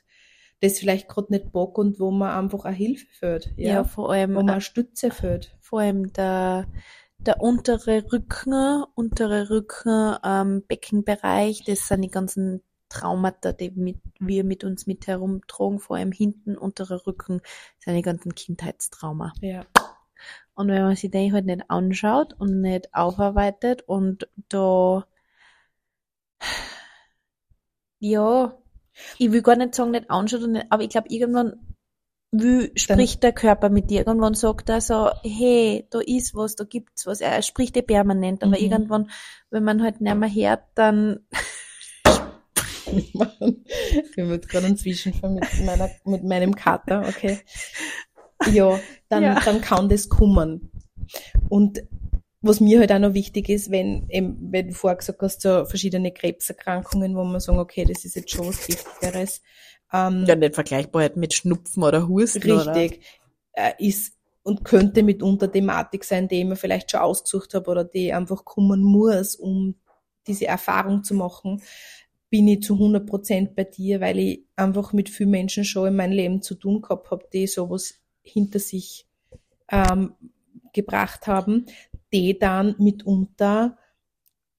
das 0.61 0.78
vielleicht 0.78 1.09
gerade 1.09 1.32
nicht 1.32 1.52
bock 1.52 1.78
und 1.78 1.99
wo 1.99 2.11
man 2.11 2.44
einfach 2.44 2.64
eine 2.64 2.76
Hilfe 2.76 3.06
fehlt, 3.12 3.52
Ja, 3.56 3.75
ja, 3.75 3.85
vor 3.85 4.12
allem, 4.12 4.35
wo 4.35 4.40
man 4.40 4.50
eine 4.50 4.61
Stütze 4.61 5.11
fehlt. 5.11 5.56
vor 5.61 5.80
allem 5.80 6.12
der, 6.12 6.66
der 7.18 7.40
untere 7.40 8.04
Rücken, 8.12 8.85
untere 8.94 9.50
Rücken, 9.50 10.16
ähm, 10.25 10.62
Beckenbereich, 10.66 11.62
das 11.64 11.88
sind 11.88 12.02
die 12.02 12.11
ganzen 12.11 12.62
Traumata, 12.88 13.52
die 13.52 13.71
mit, 13.71 13.99
wir 14.18 14.44
mit 14.44 14.64
uns 14.64 14.87
mit 14.87 15.06
herumtragen, 15.06 15.78
vor 15.78 15.97
allem 15.97 16.12
hinten, 16.12 16.59
unterer 16.59 17.06
Rücken, 17.06 17.40
sind 17.78 17.94
die 17.94 18.02
ganzen 18.02 18.35
Kindheitstrauma. 18.35 19.32
Ja. 19.40 19.64
Und 20.54 20.68
wenn 20.68 20.82
man 20.82 20.97
sich 20.97 21.11
den 21.11 21.32
halt 21.32 21.47
nicht 21.47 21.71
anschaut 21.71 22.35
und 22.38 22.61
nicht 22.61 22.94
aufarbeitet 22.94 23.82
und 23.82 24.28
da, 24.49 25.06
ja, 27.99 28.59
ich 29.18 29.32
will 29.32 29.42
gar 29.42 29.56
nicht 29.56 29.75
sagen, 29.75 29.92
nicht 29.92 30.11
anschaut, 30.11 30.42
und 30.42 30.52
nicht, 30.52 30.66
aber 30.71 30.82
ich 30.82 30.90
glaube, 30.90 31.09
irgendwann 31.09 31.75
will, 32.32 32.73
spricht 32.76 33.23
der 33.23 33.32
Körper 33.32 33.71
mit 33.71 33.90
dir. 33.90 34.06
Irgendwann 34.06 34.35
sagt 34.35 34.68
er 34.68 34.80
so, 34.80 35.11
hey, 35.23 35.87
da 35.90 36.00
ist 36.00 36.35
was, 36.35 36.56
da 36.56 36.64
gibt's 36.64 37.06
was. 37.06 37.21
Er 37.21 37.40
spricht 37.42 37.76
dir 37.76 37.82
permanent, 37.82 38.42
aber 38.42 38.59
Mhm. 38.59 38.64
irgendwann, 38.64 39.11
wenn 39.50 39.64
man 39.64 39.82
halt 39.82 40.00
nicht 40.00 40.16
mehr 40.16 40.35
hört, 40.35 40.64
dann, 40.75 41.21
Ich 42.92 43.14
habe 44.18 44.35
jetzt 44.35 44.49
gerade 44.49 44.66
einen 44.66 44.76
Zwischenfall 44.76 45.30
mit, 45.30 45.44
meiner, 45.64 45.90
mit 46.04 46.25
meinem 46.25 46.54
Kater, 46.54 47.06
okay. 47.09 47.38
Ja, 48.50 48.80
dann, 49.08 49.22
Ja. 49.22 49.40
dann 49.44 49.61
kann 49.61 49.88
das 49.88 50.08
kommen. 50.08 50.70
Und 51.49 51.82
was 52.40 52.61
mir 52.61 52.80
halt 52.80 52.90
auch 52.92 52.99
noch 52.99 53.14
wichtig 53.14 53.49
ist, 53.49 53.70
wenn, 53.70 54.08
eben, 54.08 54.37
wenn 54.50 54.68
du 54.68 54.75
vorher 54.75 54.96
gesagt 54.96 55.22
hast, 55.22 55.42
so 55.42 55.64
verschiedene 55.64 56.12
Krebserkrankungen, 56.12 57.14
wo 57.14 57.22
man 57.25 57.40
sagen, 57.40 57.58
okay, 57.58 57.84
das 57.84 58.04
ist 58.04 58.16
jetzt 58.16 58.30
schon 58.30 58.49
was 58.49 58.66
Giftigeres, 58.66 59.42
ähm, 59.92 60.25
ja, 60.26 60.34
nicht 60.34 60.54
vergleichbar 60.54 61.02
halt 61.02 61.16
mit 61.16 61.34
Schnupfen 61.34 61.82
oder 61.84 62.08
Husten, 62.08 62.50
oder? 62.50 62.75
richtig, 62.75 63.04
äh, 63.52 63.72
ist 63.78 64.14
und 64.42 64.64
könnte 64.64 65.04
mitunter 65.04 65.50
Thematik 65.50 66.02
sein, 66.04 66.26
die 66.26 66.40
ich 66.40 66.44
mir 66.44 66.56
vielleicht 66.56 66.90
schon 66.90 67.00
ausgesucht 67.00 67.54
habe 67.54 67.70
oder 67.70 67.84
die 67.84 68.12
einfach 68.12 68.44
kommen 68.44 68.82
muss, 68.82 69.37
um 69.37 69.76
diese 70.26 70.46
Erfahrung 70.46 71.04
zu 71.04 71.14
machen, 71.14 71.62
bin 72.28 72.49
ich 72.49 72.62
zu 72.62 72.75
100 72.75 73.06
Prozent 73.06 73.54
bei 73.54 73.64
dir, 73.64 74.00
weil 74.00 74.18
ich 74.18 74.46
einfach 74.56 74.92
mit 74.92 75.11
vielen 75.11 75.30
Menschen 75.30 75.64
schon 75.64 75.88
in 75.88 75.96
meinem 75.96 76.12
Leben 76.12 76.42
zu 76.42 76.54
tun 76.54 76.80
gehabt 76.80 77.11
habe, 77.11 77.25
die 77.32 77.46
sowas 77.46 78.01
hinter 78.23 78.59
sich 78.59 79.07
ähm, 79.69 80.14
gebracht 80.73 81.26
haben, 81.26 81.67
die 82.12 82.38
dann 82.38 82.75
mitunter 82.79 83.79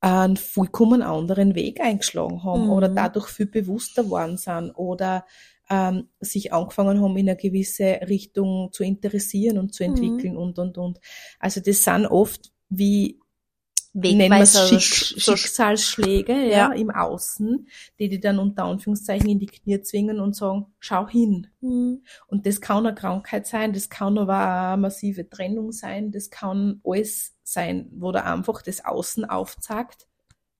einen 0.01 0.36
vollkommen 0.38 1.01
anderen 1.01 1.55
Weg 1.55 1.79
eingeschlagen 1.79 2.43
haben 2.43 2.65
Mhm. 2.65 2.70
oder 2.72 2.89
dadurch 2.89 3.27
viel 3.29 3.46
bewusster 3.46 4.10
worden 4.10 4.38
sind 4.38 4.72
oder 4.72 5.25
ähm, 5.70 6.10
sich 6.20 6.51
angefangen 6.51 7.01
haben, 7.01 7.15
in 7.15 7.29
eine 7.29 7.38
gewisse 7.38 8.01
Richtung 8.10 8.70
zu 8.74 8.84
interessieren 8.84 9.58
und 9.58 9.74
zu 9.74 9.84
Mhm. 9.84 9.89
entwickeln 9.89 10.38
und, 10.38 10.60
und, 10.60 10.77
und. 10.77 11.00
Also 11.39 11.62
das 11.62 11.84
sind 11.84 12.05
oft 12.05 12.51
wie 12.70 13.20
Wegweiser, 13.93 14.67
Schick, 14.67 15.21
so- 15.21 15.35
Schicksalsschläge 15.35 16.33
ja. 16.33 16.50
Ja. 16.50 16.71
im 16.73 16.89
Außen, 16.89 17.67
die 18.00 18.09
die 18.09 18.19
dann 18.19 18.39
unter 18.39 18.63
Anführungszeichen 18.63 19.29
in 19.29 19.39
die 19.39 19.45
Knie 19.45 19.81
zwingen 19.81 20.19
und 20.19 20.35
sagen, 20.35 20.65
schau 20.79 21.07
hin. 21.07 21.47
Mhm. 21.62 22.01
Und 22.27 22.45
das 22.47 22.59
kann 22.59 22.85
eine 22.88 22.95
Krankheit 22.95 23.45
sein, 23.45 23.71
das 23.71 23.89
kann 23.89 24.17
aber 24.17 24.71
eine 24.71 24.81
massive 24.81 25.29
Trennung 25.29 25.71
sein, 25.71 26.12
das 26.12 26.31
kann 26.31 26.81
alles 26.83 27.35
sein, 27.43 27.89
wo 27.95 28.12
da 28.12 28.21
einfach 28.21 28.62
das 28.63 28.83
Außen 28.83 29.25
aufzeigt, 29.25 30.07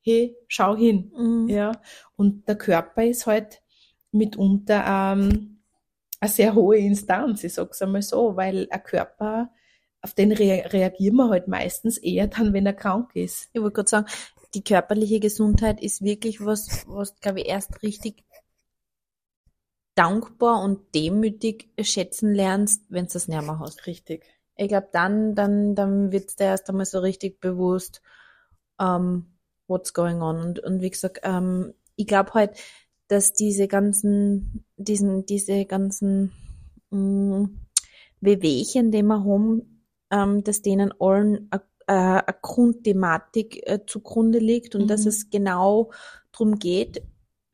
hey, 0.02 0.36
schau 0.48 0.76
hin. 0.76 1.12
Mhm. 1.18 1.50
Ja. 1.50 1.72
Und 2.16 2.48
der 2.48 2.56
Körper 2.58 3.04
ist 3.04 3.26
halt 3.26 3.62
mitunter 4.12 4.84
ähm, 4.86 5.62
eine 6.20 6.30
sehr 6.30 6.54
hohe 6.54 6.78
Instanz, 6.78 7.44
ich 7.44 7.54
sag's 7.56 7.82
einmal 7.82 8.04
so, 8.04 8.36
weil 8.36 8.68
ein 8.70 8.84
Körper, 8.84 9.50
auf 10.04 10.14
den 10.14 10.32
rea 10.32 10.68
reagieren 10.68 11.16
wir 11.16 11.30
halt 11.30 11.48
meistens 11.48 11.98
eher 11.98 12.28
dann, 12.28 12.54
wenn 12.54 12.66
er 12.66 12.74
krank 12.74 13.16
ist. 13.16 13.50
Ich 13.54 13.62
wollte 13.62 13.76
gerade 13.76 13.90
sagen, 13.90 14.08
die 14.54 14.64
körperliche 14.64 15.20
Gesundheit 15.20 15.82
ist 15.82 16.04
wirklich 16.04 16.46
was, 16.46 16.86
was 16.88 17.20
glaube 17.20 17.42
ich 17.42 17.48
erst 17.48 17.82
richtig 17.82 18.24
dankbar 19.96 20.62
und 20.62 20.94
demütig 20.94 21.70
schätzen 21.82 22.34
lernst, 22.34 22.84
wenn 22.90 23.06
du 23.06 23.14
das 23.14 23.28
nicht 23.28 23.42
mehr 23.42 23.60
hast. 23.60 23.88
Richtig. 23.88 24.26
Ich 24.56 24.68
glaube, 24.68 24.90
dann, 24.92 25.36
dann, 25.36 25.76
dann 25.76 26.12
wird's 26.12 26.36
dir 26.36 26.46
erst 26.46 26.70
einmal 26.70 26.86
so 26.86 27.00
richtig 27.00 27.40
bewusst, 27.40 28.02
ähm, 28.80 29.26
what's 29.68 29.94
going 29.94 30.22
on. 30.22 30.38
Und, 30.38 30.60
und 30.60 30.82
wie 30.82 30.90
gesagt, 30.90 31.22
ähm, 31.24 31.74
ich 31.96 32.08
glaube 32.08 32.34
halt, 32.34 32.58
dass 33.08 33.34
diese 33.34 33.68
ganzen, 33.68 34.66
diesen, 34.78 35.26
diese 35.26 35.66
ganzen 35.66 36.32
mh, 36.90 37.50
Wehwehchen, 38.22 38.92
die 38.92 39.04
wir 39.04 39.24
haben, 39.24 39.73
dass 40.44 40.62
denen 40.62 40.94
allen 41.00 41.48
a- 41.52 41.62
a- 41.88 42.20
eine 42.20 42.36
Grundthematik 42.42 43.68
äh, 43.68 43.80
zugrunde 43.86 44.40
liegt 44.40 44.76
und 44.76 44.88
dass 44.90 45.02
Mhm. 45.02 45.08
es 45.10 45.30
genau 45.30 45.92
drum 46.32 46.60
geht, 46.60 47.04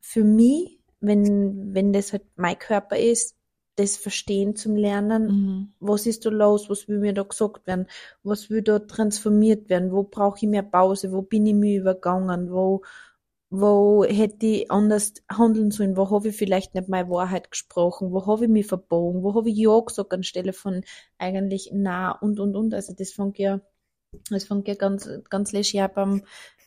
für 0.00 0.24
mich, 0.24 0.80
wenn, 1.00 1.74
wenn 1.74 1.92
das 1.92 2.12
halt 2.12 2.24
mein 2.36 2.58
Körper 2.58 2.96
ist, 2.98 3.36
das 3.76 3.96
Verstehen 3.96 4.56
zum 4.56 4.76
Lernen, 4.76 5.24
Mhm. 5.26 5.72
was 5.80 6.06
ist 6.06 6.26
da 6.26 6.30
los, 6.30 6.68
was 6.68 6.88
will 6.88 6.98
mir 6.98 7.14
da 7.14 7.22
gesagt 7.22 7.66
werden, 7.66 7.86
was 8.22 8.50
will 8.50 8.62
da 8.62 8.78
transformiert 8.80 9.70
werden, 9.70 9.92
wo 9.92 10.02
brauche 10.02 10.38
ich 10.38 10.48
mehr 10.48 10.62
Pause, 10.62 11.12
wo 11.12 11.22
bin 11.22 11.46
ich 11.46 11.54
mir 11.54 11.80
übergangen, 11.80 12.50
wo, 12.52 12.82
wo 13.50 14.04
hätte 14.04 14.46
ich 14.46 14.70
anders 14.70 15.14
handeln 15.30 15.70
sollen, 15.72 15.96
wo 15.96 16.10
habe 16.10 16.28
ich 16.28 16.36
vielleicht 16.36 16.74
nicht 16.74 16.88
meine 16.88 17.10
Wahrheit 17.10 17.50
gesprochen, 17.50 18.12
wo 18.12 18.26
habe 18.26 18.44
ich 18.44 18.50
mich 18.50 18.66
verbogen, 18.66 19.22
wo 19.22 19.34
habe 19.34 19.50
ich 19.50 19.56
Ja 19.58 19.80
gesagt 19.80 20.12
anstelle 20.14 20.52
von 20.52 20.82
eigentlich 21.18 21.70
na 21.74 22.12
und 22.12 22.38
und 22.40 22.56
und. 22.56 22.74
Also 22.74 22.94
das 22.94 23.12
fängt 23.12 23.38
ja, 23.38 23.60
das 24.30 24.44
fängt 24.44 24.68
ja 24.68 24.74
ganz, 24.74 25.08
ganz 25.30 25.52
leger 25.52 25.88
beim, 25.88 26.22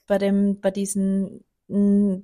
bei 0.08 0.18
dem, 0.18 0.60
bei 0.62 0.72
diesen 0.72 1.44
mh, 1.68 2.22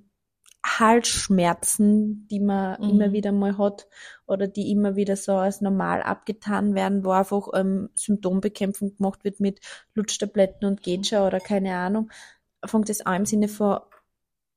Halsschmerzen, 0.66 2.28
die 2.30 2.40
man 2.40 2.80
Mhm. 2.80 2.90
immer 2.90 3.14
wieder 3.14 3.32
mal 3.32 3.58
hat 3.58 3.88
oder 4.28 4.48
die 4.48 4.72
immer 4.72 4.96
wieder 4.96 5.16
so 5.16 5.34
als 5.34 5.62
normal 5.62 6.02
abgetan 6.04 6.76
werden, 6.76 7.06
wo 7.06 7.12
einfach 7.12 7.48
ähm, 7.56 7.90
Symptombekämpfung 7.96 8.96
gemacht 8.98 9.24
wird 9.24 9.40
mit 9.40 9.62
Lutschtabletten 9.96 10.68
und 10.68 10.84
geht 10.84 11.08
schon 11.08 11.22
oder 11.22 11.40
keine 11.40 11.76
Ahnung, 11.76 12.12
fängt 12.66 12.90
das 12.90 13.02
an 13.02 13.18
im 13.22 13.26
Sinne 13.26 13.48
von, 13.48 13.80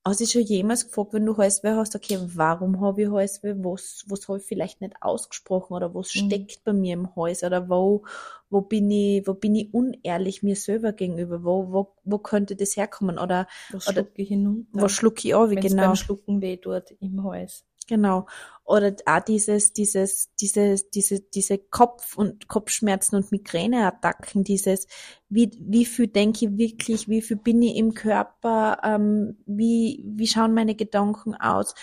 hast 0.04 0.20
du 0.20 0.26
schon 0.26 0.42
jemals 0.42 0.86
gefragt, 0.86 1.12
wenn 1.12 1.24
du 1.26 1.36
Halsweh 1.36 1.70
hast, 1.76 1.94
okay, 1.94 2.18
warum 2.34 2.80
habe 2.80 3.02
ich 3.02 3.10
Halsweh, 3.10 3.54
was, 3.58 4.04
was 4.08 4.26
habe 4.28 4.38
ich 4.38 4.44
vielleicht 4.44 4.80
nicht 4.80 4.94
ausgesprochen 5.00 5.74
oder 5.74 5.94
was 5.94 6.14
Mhm. 6.14 6.26
steckt 6.26 6.64
bei 6.64 6.72
mir 6.72 6.94
im 6.94 7.14
Hals 7.14 7.42
oder 7.44 7.68
wo, 7.68 8.04
wo 8.50 8.60
bin 8.62 8.90
ich, 8.90 9.26
wo 9.28 9.34
bin 9.34 9.54
ich 9.54 9.72
unehrlich 9.72 10.42
mir 10.42 10.56
selber 10.56 10.92
gegenüber, 10.92 11.44
wo, 11.44 11.72
wo, 11.72 11.94
wo 12.04 12.18
könnte 12.18 12.56
das 12.56 12.76
herkommen 12.76 13.18
oder 13.18 13.46
Was 13.70 13.86
Oder- 13.88 14.02
schlucke 14.02 14.22
ich 14.22 14.28
hinunter? 14.28 14.68
was 14.82 14.92
schluck 14.92 15.24
ich 15.24 15.34
an, 15.34 15.50
wie 15.50 15.56
es 15.58 15.66
genau. 15.70 15.82
beim 15.86 15.96
Schlucken 15.96 16.40
weh 16.42 16.56
tut 16.56 16.90
im 17.00 17.22
Hals. 17.24 17.64
Genau. 17.86 18.26
Oder 18.64 18.94
auch 19.06 19.20
dieses, 19.20 19.72
dieses, 19.72 20.30
diese, 20.40 20.76
diese, 20.94 21.20
diese 21.20 21.58
Kopf- 21.58 22.16
und 22.16 22.48
Kopfschmerzen 22.48 23.16
und 23.16 23.32
Migräneattacken, 23.32 24.44
dieses, 24.44 24.86
wie, 25.28 25.50
wie 25.60 25.84
viel 25.84 26.06
denke 26.06 26.46
ich 26.46 26.56
wirklich, 26.58 27.08
wie 27.08 27.22
viel 27.22 27.36
bin 27.36 27.60
ich 27.62 27.76
im 27.76 27.94
Körper, 27.94 28.78
ähm, 28.84 29.36
wie, 29.46 30.04
wie 30.06 30.26
schauen 30.28 30.54
meine 30.54 30.76
Gedanken 30.76 31.34
aus, 31.34 31.74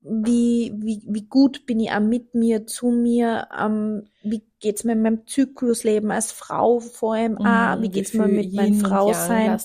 wie, 0.00 0.72
wie, 0.76 1.02
wie 1.06 1.26
gut 1.28 1.66
bin 1.66 1.80
ich 1.80 1.90
auch 1.90 2.00
mit 2.00 2.34
mir, 2.34 2.66
zu 2.66 2.88
mir, 2.90 3.48
ähm, 3.58 4.04
wie 4.22 4.44
geht's 4.60 4.84
mir 4.84 4.92
in 4.92 5.02
meinem 5.02 5.26
Zyklusleben 5.26 6.10
als 6.12 6.30
Frau 6.32 6.78
vor 6.80 7.14
allem 7.14 7.38
auch, 7.38 7.76
Mhm, 7.76 7.82
wie 7.82 7.88
geht's 7.90 8.12
mir 8.14 8.28
mit 8.28 8.54
meinem 8.54 8.74
Frausein, 8.74 9.60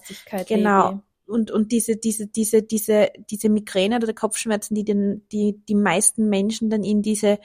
Genau. 0.45 0.89
lebe 0.89 1.03
und, 1.33 1.51
und 1.51 1.71
diese, 1.71 1.97
diese, 1.97 2.27
diese, 2.27 2.61
diese, 2.63 3.09
diese 3.29 3.49
Migräne 3.49 3.97
oder 3.97 4.13
Kopfschmerzen, 4.13 4.75
die 4.75 4.85
den, 4.85 5.27
die, 5.31 5.63
die 5.67 5.75
meisten 5.75 6.29
Menschen 6.29 6.69
dann 6.69 6.83
in 6.83 7.01
diese 7.01 7.39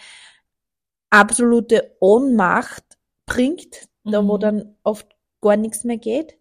absolute 1.10 1.96
Ohnmacht 2.00 2.84
bringt, 3.26 3.88
da 4.04 4.26
wo 4.26 4.36
Mhm. 4.36 4.40
dann 4.40 4.76
oft 4.82 5.06
gar 5.40 5.56
nichts 5.56 5.84
mehr 5.84 5.98
geht. 5.98 6.38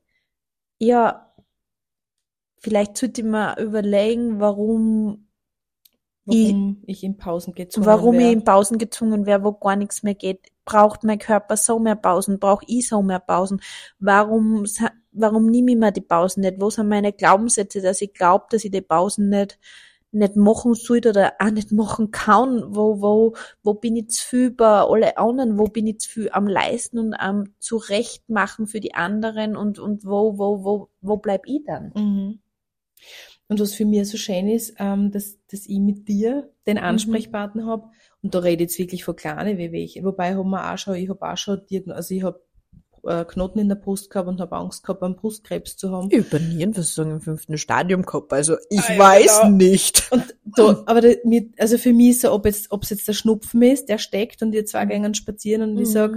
Ja, 0.79 1.33
vielleicht 2.59 2.97
sollte 2.97 3.21
ich 3.21 3.27
mir 3.27 3.57
überlegen, 3.59 4.39
warum, 4.39 5.27
ich. 6.25 6.53
Warum 6.53 6.83
ich, 6.85 7.03
in 7.03 7.17
Pausen 7.17 7.53
gezwungen 7.53 7.85
warum 7.87 8.15
ich 8.15 8.19
wär. 8.25 8.31
in 8.31 8.43
Pausen 8.43 8.77
gezwungen 8.77 9.25
wäre, 9.25 9.43
wo 9.43 9.53
gar 9.53 9.75
nichts 9.75 10.03
mehr 10.03 10.15
geht. 10.15 10.51
Braucht 10.65 11.03
mein 11.03 11.19
Körper 11.19 11.55
so 11.55 11.79
mehr 11.79 11.95
Pausen? 11.95 12.39
Brauche 12.39 12.65
ich 12.67 12.89
so 12.89 13.01
mehr 13.01 13.19
Pausen? 13.19 13.61
Warum, 13.99 14.65
warum 15.19 15.47
nehme 15.47 15.71
ich 15.71 15.77
mir 15.77 15.91
die 15.91 16.01
Pausen 16.01 16.41
nicht? 16.41 16.59
Wo 16.59 16.69
sind 16.69 16.87
meine 16.87 17.13
Glaubenssätze, 17.13 17.81
dass 17.81 18.01
ich 18.01 18.13
glaube, 18.13 18.45
dass 18.49 18.63
ich 18.63 18.71
die 18.71 18.81
Pausen 18.81 19.29
nicht, 19.29 19.59
nicht 20.11 20.35
machen 20.35 20.73
sollte 20.73 21.09
oder 21.09 21.33
auch 21.39 21.51
nicht 21.51 21.71
machen 21.71 22.11
kann? 22.11 22.75
Wo, 22.75 23.01
wo, 23.01 23.35
wo 23.63 23.73
bin 23.73 23.95
ich 23.95 24.09
zu 24.09 24.25
viel 24.25 24.51
bei 24.51 24.81
alle 24.81 25.17
anderen? 25.17 25.57
Wo 25.57 25.65
bin 25.65 25.87
ich 25.87 25.99
zu 25.99 26.09
viel 26.09 26.29
am 26.31 26.47
Leisten 26.47 26.99
und 26.99 27.13
am 27.13 27.53
Zurechtmachen 27.59 28.67
für 28.67 28.79
die 28.79 28.93
anderen? 28.93 29.55
Und, 29.55 29.79
und 29.79 30.05
wo, 30.05 30.37
wo, 30.37 30.63
wo, 30.63 30.89
wo 31.01 31.17
bleib 31.17 31.45
ich 31.45 31.61
dann? 31.65 31.91
Mhm. 31.95 32.39
Und 33.49 33.59
was 33.61 33.73
für 33.73 33.85
mich 33.85 34.09
so 34.09 34.17
schön 34.17 34.49
ist, 34.49 34.75
ähm, 34.77 35.11
dass, 35.11 35.37
dass 35.47 35.67
ich 35.67 35.79
mit 35.79 36.07
dir 36.07 36.51
den 36.65 36.77
Ansprechpartner 36.77 37.65
hab 37.65 37.91
und 38.21 38.35
da 38.35 38.39
rede 38.39 38.63
ich 38.63 38.71
jetzt 38.71 38.79
wirklich 38.79 39.03
von 39.03 39.15
kleinen 39.15 39.57
Wehwehchen. 39.57 40.03
Wobei 40.03 40.35
haben 40.35 40.49
wir 40.49 40.73
auch 40.73 40.77
schon, 40.77 40.95
ich 40.95 41.09
habe 41.09 41.21
auch 41.21 41.37
schon 41.37 41.65
Diagn 41.69 41.91
also 41.91 42.13
ich 42.13 42.23
habe 42.23 42.41
äh, 43.07 43.25
Knoten 43.25 43.59
in 43.59 43.69
der 43.69 43.75
Brust 43.75 44.09
gehabt 44.09 44.27
und 44.27 44.39
habe 44.39 44.55
Angst 44.55 44.83
gehabt, 44.83 45.01
einen 45.01 45.15
Brustkrebs 45.15 45.77
zu 45.77 45.91
haben. 45.91 46.09
Über 46.09 46.39
Nierenversagen 46.39 47.13
im 47.13 47.21
fünften 47.21 47.57
Stadium 47.57 48.03
gehabt, 48.03 48.31
also 48.33 48.55
ich 48.69 48.81
Ah, 48.81 48.93
ja, 48.93 48.99
weiß 48.99 49.41
genau. 49.41 49.57
nicht. 49.57 50.11
Und 50.11 50.35
da, 50.55 50.83
aber 50.85 51.01
da, 51.01 51.09
mit, 51.23 51.59
also 51.59 51.77
für 51.77 51.93
mich 51.93 52.21
so, 52.21 52.31
ob 52.31 52.45
jetzt, 52.45 52.71
ob 52.71 52.83
es 52.83 52.89
jetzt 52.89 53.07
der 53.07 53.13
Schnupfen 53.13 53.61
ist, 53.61 53.89
der 53.89 53.97
steckt 53.97 54.41
und 54.41 54.53
ihr 54.53 54.65
zwei 54.65 54.85
gehen 54.85 55.13
spazieren 55.13 55.71
und 55.71 55.77
ich 55.77 55.89
sag, 55.89 56.11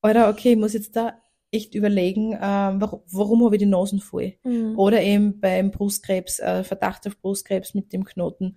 Alter, 0.00 0.28
okay, 0.28 0.52
ich 0.52 0.58
muss 0.58 0.72
jetzt 0.72 0.96
da 0.96 1.14
echt 1.50 1.74
überlegen, 1.74 2.32
ähm, 2.32 2.80
warum, 2.80 3.00
warum 3.10 3.44
habe 3.44 3.56
ich 3.56 3.60
die 3.60 3.66
Nasen 3.66 4.00
voll? 4.00 4.34
Mhm. 4.44 4.78
Oder 4.78 5.02
eben 5.02 5.40
beim 5.40 5.70
Brustkrebs, 5.70 6.40
äh, 6.40 6.62
Verdacht 6.62 7.06
auf 7.06 7.18
Brustkrebs 7.18 7.74
mit 7.74 7.92
dem 7.92 8.04
Knoten, 8.04 8.56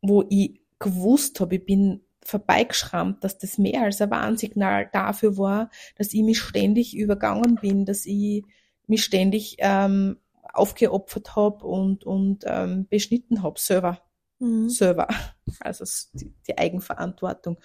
wo 0.00 0.24
ich 0.28 0.60
gewusst 0.78 1.40
habe, 1.40 1.56
ich 1.56 1.64
bin 1.64 2.02
vorbeigeschrammt, 2.24 3.24
dass 3.24 3.38
das 3.38 3.58
mehr 3.58 3.82
als 3.82 4.00
ein 4.00 4.10
Warnsignal 4.10 4.88
dafür 4.92 5.38
war, 5.38 5.70
dass 5.96 6.12
ich 6.12 6.22
mich 6.22 6.40
ständig 6.40 6.96
übergangen 6.96 7.56
bin, 7.56 7.84
dass 7.84 8.06
ich 8.06 8.44
mich 8.86 9.04
ständig 9.04 9.56
ähm, 9.58 10.18
aufgeopfert 10.52 11.36
habe 11.36 11.66
und, 11.66 12.04
und 12.04 12.44
ähm, 12.46 12.86
beschnitten 12.88 13.42
habe, 13.42 13.58
selber 13.58 14.02
Mhm. 14.40 14.68
selber. 14.68 15.08
Also 15.60 15.84
die, 16.12 16.32
die 16.46 16.58
Eigenverantwortung. 16.58 17.58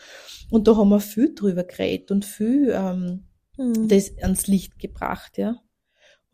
Und 0.49 0.67
da 0.67 0.75
haben 0.75 0.89
wir 0.89 1.01
viel 1.01 1.35
drüber 1.35 1.63
geredet 1.63 2.11
und 2.11 2.25
viel 2.25 2.71
ähm, 2.73 3.25
Mhm. 3.57 3.87
das 3.87 4.17
ans 4.21 4.47
Licht 4.47 4.79
gebracht, 4.79 5.37
ja. 5.37 5.57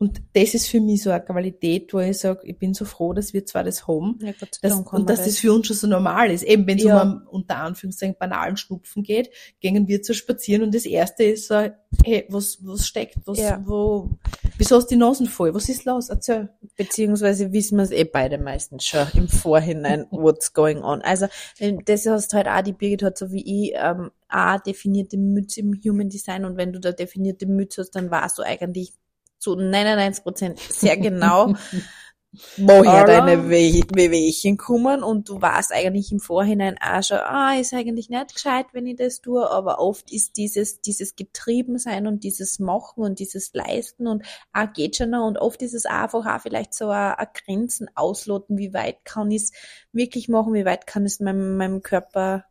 Und 0.02 0.22
das 0.32 0.54
ist 0.54 0.66
für 0.66 0.80
mich 0.80 1.02
so 1.02 1.10
eine 1.10 1.22
Qualität, 1.22 1.92
wo 1.92 1.98
ich 2.00 2.18
sage, 2.18 2.40
ich 2.44 2.58
bin 2.58 2.72
so 2.72 2.86
froh, 2.86 3.12
dass 3.12 3.34
wir 3.34 3.44
zwar 3.44 3.64
das 3.64 3.86
haben, 3.86 4.18
Ja, 4.22 4.32
Gott 4.32 4.54
sei 4.54 4.68
dass, 4.70 4.78
und 4.78 5.10
dass 5.10 5.24
das 5.26 5.36
für 5.36 5.52
uns 5.52 5.66
schon 5.66 5.76
so 5.76 5.86
normal 5.86 6.30
ist. 6.30 6.42
Eben, 6.42 6.66
wenn 6.66 6.78
es 6.78 6.84
Ja. 6.84 7.02
um 7.02 7.08
einen 7.18 7.26
unter 7.26 7.56
Anführungszeichen 7.56 8.16
banalen 8.18 8.56
Schnupfen 8.56 9.02
geht, 9.02 9.28
gehen 9.60 9.86
wir 9.86 10.00
zu 10.00 10.14
spazieren 10.14 10.62
und 10.62 10.74
das 10.74 10.86
erste 10.86 11.24
ist 11.24 11.48
so, 11.48 11.68
hey, 12.02 12.24
was, 12.30 12.64
was 12.64 12.86
steckt, 12.86 13.18
was, 13.26 13.38
Ja. 13.38 13.62
wo, 13.66 14.08
wieso 14.56 14.76
hast 14.76 14.86
du 14.86 14.94
die 14.94 14.98
Nasen 15.00 15.26
voll? 15.26 15.52
Was 15.52 15.68
ist 15.68 15.84
los? 15.84 16.08
Erzähl. 16.08 16.48
Beziehungsweise 16.78 17.52
wissen 17.52 17.76
wir 17.76 17.84
es 17.84 17.90
eh 17.90 18.04
beide 18.04 18.38
meistens 18.38 18.86
schon 18.86 19.06
im 19.12 19.28
Vorhinein, 19.28 20.06
what's 20.10 20.54
going 20.54 20.78
on. 20.78 21.02
Also 21.02 21.26
ähm, 21.58 21.84
das 21.84 22.06
hast 22.06 22.32
halt 22.32 22.48
auch, 22.48 22.62
die 22.62 22.72
Birgit 22.72 23.02
hat 23.02 23.18
so 23.18 23.32
wie 23.32 23.66
ich, 23.66 23.74
ähm, 23.76 24.10
auch 24.30 24.60
definierte 24.60 25.18
Mütze 25.18 25.60
im 25.60 25.78
Human 25.84 26.08
Design 26.08 26.46
und 26.46 26.56
wenn 26.56 26.72
du 26.72 26.80
da 26.80 26.92
definierte 26.92 27.44
Mütze 27.44 27.82
hast, 27.82 27.90
dann 27.90 28.10
weißt 28.10 28.38
du 28.38 28.42
eigentlich 28.44 28.94
zu 29.40 29.56
99 29.56 30.22
Prozent 30.22 30.60
sehr 30.60 30.96
genau, 30.96 31.54
woher 32.56 33.04
deine 33.04 33.48
We 33.48 33.82
Wehwehchen 33.92 34.56
kommen. 34.56 35.02
Und 35.02 35.28
du 35.28 35.40
weißt 35.40 35.72
eigentlich 35.72 36.12
im 36.12 36.20
Vorhinein 36.20 36.76
auch 36.80 37.02
schon, 37.02 37.18
ah, 37.18 37.54
ist 37.58 37.74
eigentlich 37.74 38.08
nicht 38.08 38.34
gescheit, 38.34 38.66
wenn 38.72 38.86
ich 38.86 38.96
das 38.96 39.20
tue, 39.20 39.50
aber 39.50 39.80
oft 39.80 40.12
ist 40.12 40.36
dieses, 40.36 40.80
dieses 40.80 41.16
Getriebensein 41.16 42.06
und 42.06 42.22
dieses 42.22 42.58
Machen 42.60 43.02
und 43.02 43.18
dieses 43.18 43.52
Leisten 43.54 44.06
und 44.06 44.24
auch 44.52 44.72
geht 44.72 44.96
schon 44.96 45.10
noch. 45.10 45.26
Und 45.26 45.38
oft 45.38 45.62
ist 45.62 45.74
es 45.74 45.86
einfach 45.86 46.26
auch 46.26 46.40
vielleicht 46.40 46.74
so 46.74 46.90
ein, 46.90 47.16
Grenzen 47.34 47.88
ausloten, 47.94 48.58
wie 48.58 48.74
weit 48.74 49.04
kann 49.04 49.30
ich 49.30 49.42
es 49.42 49.52
wirklich 49.92 50.28
machen, 50.28 50.54
wie 50.54 50.64
weit 50.64 50.86
kann 50.86 51.04
es 51.04 51.18
meinem, 51.18 51.56
meinem 51.56 51.82
Körper 51.82 52.44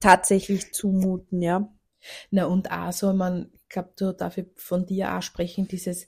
tatsächlich 0.00 0.72
zumuten, 0.72 1.42
ja. 1.42 1.68
Na, 2.30 2.44
und 2.44 2.70
auch 2.70 2.92
so, 2.92 3.12
man, 3.12 3.50
ich 3.54 3.63
glaube, 3.74 3.90
da 3.96 4.12
darf 4.12 4.38
ich 4.38 4.46
von 4.56 4.86
dir 4.86 5.14
auch 5.14 5.22
sprechen, 5.22 5.68
dieses 5.68 6.06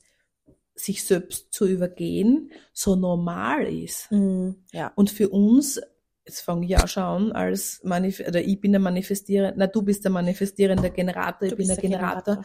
sich 0.74 1.04
selbst 1.04 1.52
zu 1.52 1.66
übergehen, 1.66 2.50
so 2.72 2.96
normal 2.96 3.66
ist. 3.66 4.10
Mhm, 4.10 4.56
ja. 4.72 4.92
Und 4.94 5.10
für 5.10 5.28
uns, 5.30 5.80
jetzt 6.24 6.40
fange 6.40 6.66
ich 6.66 6.76
auch 6.76 6.88
schon 6.88 7.02
an, 7.02 7.32
als 7.32 7.80
Manif 7.82 8.20
oder 8.20 8.42
ich 8.42 8.60
bin 8.60 8.72
der 8.72 8.80
manifestierende, 8.80 9.54
na, 9.56 9.66
du 9.66 9.82
bist 9.82 10.04
der 10.04 10.10
manifestierende 10.10 10.90
Generator, 10.90 11.46
ich 11.46 11.50
Du 11.50 11.56
bin 11.56 11.66
bist 11.68 11.82
der 11.82 11.90
Generator. 11.90 12.44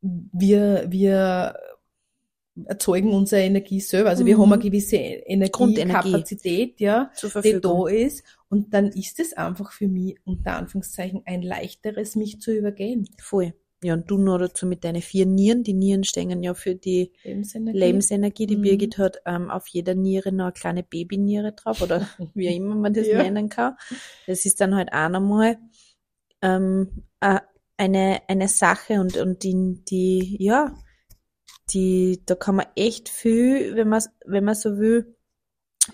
Wir, 0.00 0.84
wir 0.88 1.54
erzeugen 2.66 3.14
unsere 3.14 3.40
Energie 3.42 3.80
selber. 3.80 4.10
Also 4.10 4.26
wir 4.26 4.36
Mhm. 4.36 4.42
haben 4.42 4.52
eine 4.52 4.62
gewisse. 4.62 4.96
Energiekapazität, 4.96 6.80
ja, 6.80 7.10
die 7.42 7.60
da 7.60 7.86
ist. 7.88 8.24
Und 8.50 8.74
dann 8.74 8.88
ist 8.88 9.18
es 9.18 9.32
einfach 9.32 9.72
für 9.72 9.88
mich, 9.88 10.16
unter 10.24 10.56
Anführungszeichen, 10.56 11.22
ein 11.24 11.40
leichteres, 11.40 12.16
mich 12.16 12.40
zu 12.40 12.52
übergehen. 12.52 13.08
Voll. 13.18 13.54
Ja, 13.84 13.94
und 13.94 14.08
du 14.10 14.16
noch 14.18 14.38
dazu 14.38 14.66
mit 14.66 14.84
deinen 14.84 15.02
vier 15.02 15.26
Nieren. 15.26 15.64
Die 15.64 15.72
Nieren 15.74 16.04
stehen 16.04 16.42
ja 16.42 16.54
für 16.54 16.74
die 16.76 17.12
Lebensenergie. 17.24 17.78
Lebensenergie. 17.78 18.46
Die 18.46 18.56
Mhm. 18.56 18.62
Birgit 18.62 18.98
hat 18.98 19.18
ähm, 19.26 19.50
auf 19.50 19.66
jeder 19.68 19.94
Niere 19.94 20.30
noch 20.32 20.44
eine 20.46 20.52
kleine 20.52 20.82
Babyniere 20.84 21.52
drauf 21.52 21.82
oder 21.82 22.06
wie 22.34 22.54
immer 22.54 22.76
man 22.76 22.94
das 22.94 23.08
Ja. 23.08 23.22
nennen 23.22 23.48
kann. 23.48 23.74
Das 24.26 24.44
ist 24.44 24.60
dann 24.60 24.74
halt 24.76 24.92
auch 24.92 25.08
nochmal 25.08 25.58
ähm, 26.42 27.04
äh, 27.20 27.40
eine, 27.76 28.20
eine 28.28 28.48
Sache 28.48 29.00
und, 29.00 29.16
und 29.16 29.42
die, 29.42 29.82
die, 29.88 30.36
ja, 30.40 30.76
die, 31.70 32.22
da 32.26 32.34
kann 32.34 32.56
man 32.56 32.66
echt 32.76 33.08
viel, 33.08 33.74
wenn 33.76 33.88
man, 33.88 34.02
wenn 34.26 34.44
man 34.44 34.54
so 34.54 34.78
will, 34.78 35.16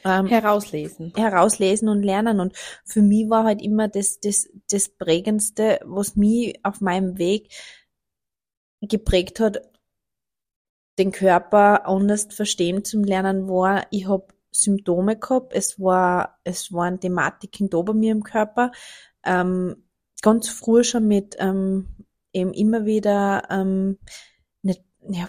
ähm, 0.05 0.27
herauslesen. 0.27 1.13
herauslesen 1.17 1.89
und 1.89 2.03
lernen. 2.03 2.41
Und 2.41 2.55
für 2.85 3.01
mich 3.01 3.31
war 3.31 3.45
halt 3.45 3.63
immer 3.63 3.89
das, 3.89 4.21
das, 4.21 4.49
das 4.71 4.91
Prägendste, 4.91 5.81
was 5.85 6.17
mich 6.17 6.59
auf 6.63 6.81
meinem 6.81 7.17
Weg 7.19 7.51
geprägt 8.81 9.41
hat, 9.41 9.63
den 10.99 11.13
Körper 11.13 11.87
anders 11.87 12.29
verstehen 12.31 12.85
zu 12.85 13.01
lernen, 13.01 13.49
war, 13.49 13.87
ich 13.91 14.09
habe 14.09 14.27
Symptome 14.51 15.17
gehabt, 15.17 15.53
es 15.55 15.79
war, 15.79 16.39
es 16.45 16.73
waren 16.73 17.01
Thematiken 17.01 17.71
da 17.71 17.81
bei 17.83 17.93
mir 17.93 18.13
im 18.13 18.23
Körper, 18.23 18.73
ähm, 19.25 19.85
ganz 20.23 20.49
früh 20.49 20.83
schon 20.83 21.07
mit 21.07 21.37
ähm, 21.39 21.89
eben 22.33 22.53
immer 22.53 22.85
wieder 22.85 23.45
ähm, 23.51 23.99
nicht, 24.63 24.83
ja, 25.09 25.29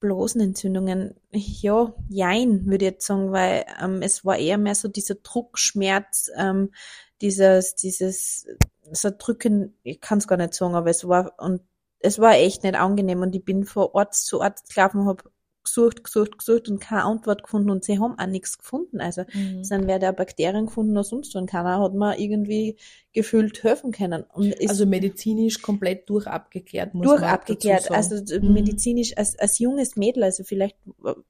Blasenentzündungen, 0.00 1.14
ja, 1.30 1.94
jein, 2.08 2.66
würde 2.66 2.86
ich 2.86 2.92
jetzt 2.92 3.06
sagen, 3.06 3.30
weil 3.30 3.64
ähm, 3.80 4.02
es 4.02 4.24
war 4.24 4.36
eher 4.36 4.58
mehr 4.58 4.74
so 4.74 4.88
dieser 4.88 5.14
Druckschmerz, 5.14 6.30
ähm, 6.36 6.72
dieses, 7.20 7.76
dieses, 7.76 8.46
so 8.90 9.10
drücken, 9.16 9.78
ich 9.84 10.00
kann 10.00 10.18
es 10.18 10.26
gar 10.26 10.36
nicht 10.36 10.54
sagen, 10.54 10.74
aber 10.74 10.90
es 10.90 11.06
war, 11.06 11.34
und 11.38 11.62
es 12.02 12.18
war 12.18 12.34
echt 12.34 12.62
nicht 12.64 12.74
angenehm 12.74 13.22
und 13.22 13.34
ich 13.34 13.44
bin 13.44 13.64
von 13.64 13.88
Ort 13.92 14.14
zu 14.14 14.40
Ort 14.40 14.60
gelaufen 14.74 15.00
und 15.00 15.06
habe 15.06 15.24
gesucht, 15.64 16.02
gesucht, 16.02 16.38
gesucht 16.38 16.68
und 16.68 16.80
keine 16.80 17.04
Antwort 17.04 17.44
gefunden 17.44 17.70
und 17.70 17.84
sie 17.84 17.98
haben 17.98 18.18
auch 18.18 18.26
nichts 18.26 18.58
gefunden. 18.58 19.00
Also 19.00 19.22
Mhm. 19.32 19.62
sind 19.62 19.86
weder 19.86 20.12
Bakterien 20.12 20.66
gefunden 20.66 20.92
noch 20.92 21.04
sonst 21.04 21.36
und 21.36 21.48
keiner 21.48 21.80
hat 21.80 21.94
mir 21.94 22.18
irgendwie 22.18 22.76
gefühlt 23.12 23.62
helfen 23.62 23.92
können. 23.92 24.24
Also 24.66 24.86
medizinisch 24.86 25.62
komplett 25.62 26.10
durchabgeklärt, 26.10 26.94
muss 26.94 27.06
durch 27.06 27.20
man 27.20 27.30
abgeklärt. 27.30 27.90
Also 27.92 28.16
Mhm. 28.40 28.54
medizinisch 28.54 29.16
als, 29.16 29.38
als 29.38 29.58
junges 29.60 29.96
Mädel, 29.96 30.24
also 30.24 30.42
vielleicht 30.42 30.76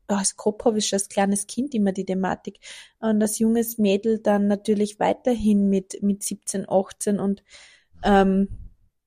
als 0.06 0.37
Kopf 0.37 0.64
habe 0.64 0.78
ich 0.78 0.88
schon 0.88 0.96
als 0.98 1.08
kleines 1.08 1.46
Kind 1.46 1.74
immer 1.74 1.92
die 1.92 2.06
Thematik. 2.06 2.58
Und 3.00 3.20
als 3.20 3.38
junges 3.38 3.78
Mädel 3.78 4.18
dann 4.18 4.46
natürlich 4.48 4.98
weiterhin 4.98 5.68
mit, 5.68 6.02
mit 6.02 6.22
17, 6.22 6.66
18 6.68 7.20
und 7.20 7.42
ähm, 8.02 8.48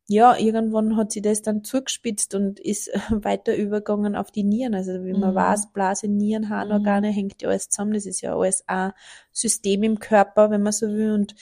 ja, 0.07 0.37
irgendwann 0.37 0.97
hat 0.97 1.11
sie 1.11 1.21
das 1.21 1.41
dann 1.41 1.63
zugespitzt 1.63 2.35
und 2.35 2.59
ist 2.59 2.89
weiter 3.09 3.55
übergegangen 3.55 4.15
auf 4.15 4.31
die 4.31 4.43
Nieren. 4.43 4.75
Also 4.75 5.03
wie 5.05 5.13
man 5.13 5.33
Mhm. 5.33 5.35
weiß, 5.35 5.71
Blase, 5.73 6.07
Nieren, 6.07 6.49
Harnorgane, 6.49 7.07
hängt 7.09 7.41
ja 7.41 7.49
alles 7.49 7.69
zusammen. 7.69 7.93
Das 7.93 8.05
ist 8.05 8.21
ja 8.21 8.35
alles 8.35 8.63
ein 8.67 8.91
System 9.31 9.83
im 9.83 9.99
Körper, 9.99 10.51
wenn 10.51 10.61
man 10.63 10.73
so 10.73 10.87
will. 10.87 11.13
Und 11.13 11.35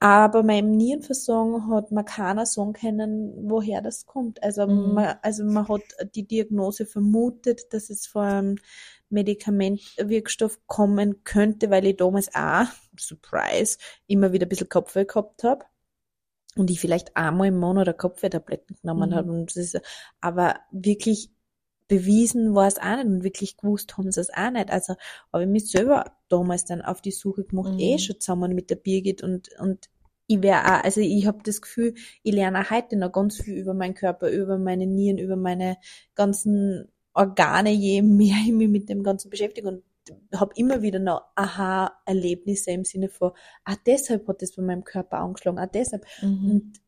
aber 0.00 0.42
beim 0.42 0.70
Nierenversagen 0.72 1.70
hat 1.70 1.92
man 1.92 2.04
keiner 2.04 2.44
sagen 2.46 2.72
können, 2.72 3.32
woher 3.48 3.80
das 3.82 4.04
kommt. 4.06 4.42
Also, 4.42 4.66
Mhm. 4.66 4.94
man, 4.94 5.16
also 5.22 5.44
man 5.44 5.68
hat 5.68 5.82
die 6.14 6.26
Diagnose 6.26 6.86
vermutet, 6.86 7.72
dass 7.72 7.88
es 7.88 8.06
von 8.06 8.24
einem 8.24 8.56
Medikamentwirkstoff 9.10 10.58
kommen 10.66 11.22
könnte, 11.24 11.70
weil 11.70 11.86
ich 11.86 11.96
damals 11.96 12.34
auch, 12.34 12.66
Surprise, 12.98 13.78
immer 14.08 14.32
wieder 14.32 14.46
ein 14.46 14.48
bisschen 14.48 14.68
Kopfweh 14.68 15.04
gehabt 15.04 15.44
habe. 15.44 15.64
Und 16.56 16.70
ich 16.70 16.80
vielleicht 16.80 17.16
einmal 17.16 17.48
im 17.48 17.58
Monat 17.58 17.88
eine 17.88 17.96
Kopfwehtabletten 17.96 18.76
genommen 18.82 19.10
Mhm. 19.10 19.14
habe. 19.14 19.32
Und 19.32 19.46
das 19.46 19.56
ist, 19.56 19.80
aber 20.20 20.56
wirklich 20.70 21.30
bewiesen 21.88 22.54
war 22.54 22.66
es 22.68 22.78
auch 22.78 22.96
nicht 22.96 23.06
und 23.06 23.24
wirklich 23.24 23.56
gewusst 23.56 23.96
haben 23.98 24.12
sie 24.12 24.20
es 24.20 24.30
auch 24.32 24.50
nicht. 24.50 24.70
Also 24.70 24.94
habe 25.32 25.44
ich 25.44 25.48
mich 25.50 25.70
selber 25.70 26.12
damals 26.28 26.64
dann 26.64 26.82
auf 26.82 27.00
die 27.02 27.10
Suche 27.10 27.44
gemacht, 27.44 27.72
Mhm. 27.72 27.78
eh 27.80 27.98
schon 27.98 28.20
zusammen 28.20 28.54
mit 28.54 28.70
der 28.70 28.76
Birgit 28.76 29.22
und, 29.22 29.48
und 29.58 29.88
ich 30.26 30.40
wäre 30.42 30.60
auch, 30.64 30.84
also 30.84 31.00
ich 31.00 31.26
habe 31.26 31.40
das 31.42 31.60
Gefühl, 31.60 31.94
ich 32.22 32.32
lerne 32.32 32.60
auch 32.60 32.70
heute 32.70 32.96
noch 32.96 33.12
ganz 33.12 33.36
viel 33.40 33.54
über 33.58 33.74
meinen 33.74 33.94
Körper, 33.94 34.30
über 34.30 34.56
meine 34.58 34.86
Nieren, 34.86 35.18
über 35.18 35.36
meine 35.36 35.76
ganzen 36.14 36.88
Organe, 37.12 37.70
je 37.72 38.00
mehr 38.02 38.36
ich 38.46 38.52
mich 38.52 38.68
mit 38.68 38.88
dem 38.88 39.02
Ganzen 39.02 39.28
beschäftige 39.30 39.68
und 39.68 39.82
habe 40.34 40.52
immer 40.56 40.82
wieder 40.82 40.98
noch 40.98 41.22
Aha-Erlebnisse 41.34 42.70
im 42.70 42.84
Sinne 42.84 43.08
von, 43.08 43.32
ah, 43.64 43.76
deshalb 43.86 44.26
hat 44.28 44.42
das 44.42 44.52
bei 44.52 44.62
meinem 44.62 44.84
Körper 44.84 45.18
angeschlagen, 45.18 45.58
ah, 45.58 45.66
deshalb. 45.66 46.04
Mhm. 46.20 46.50
Und 46.50 46.80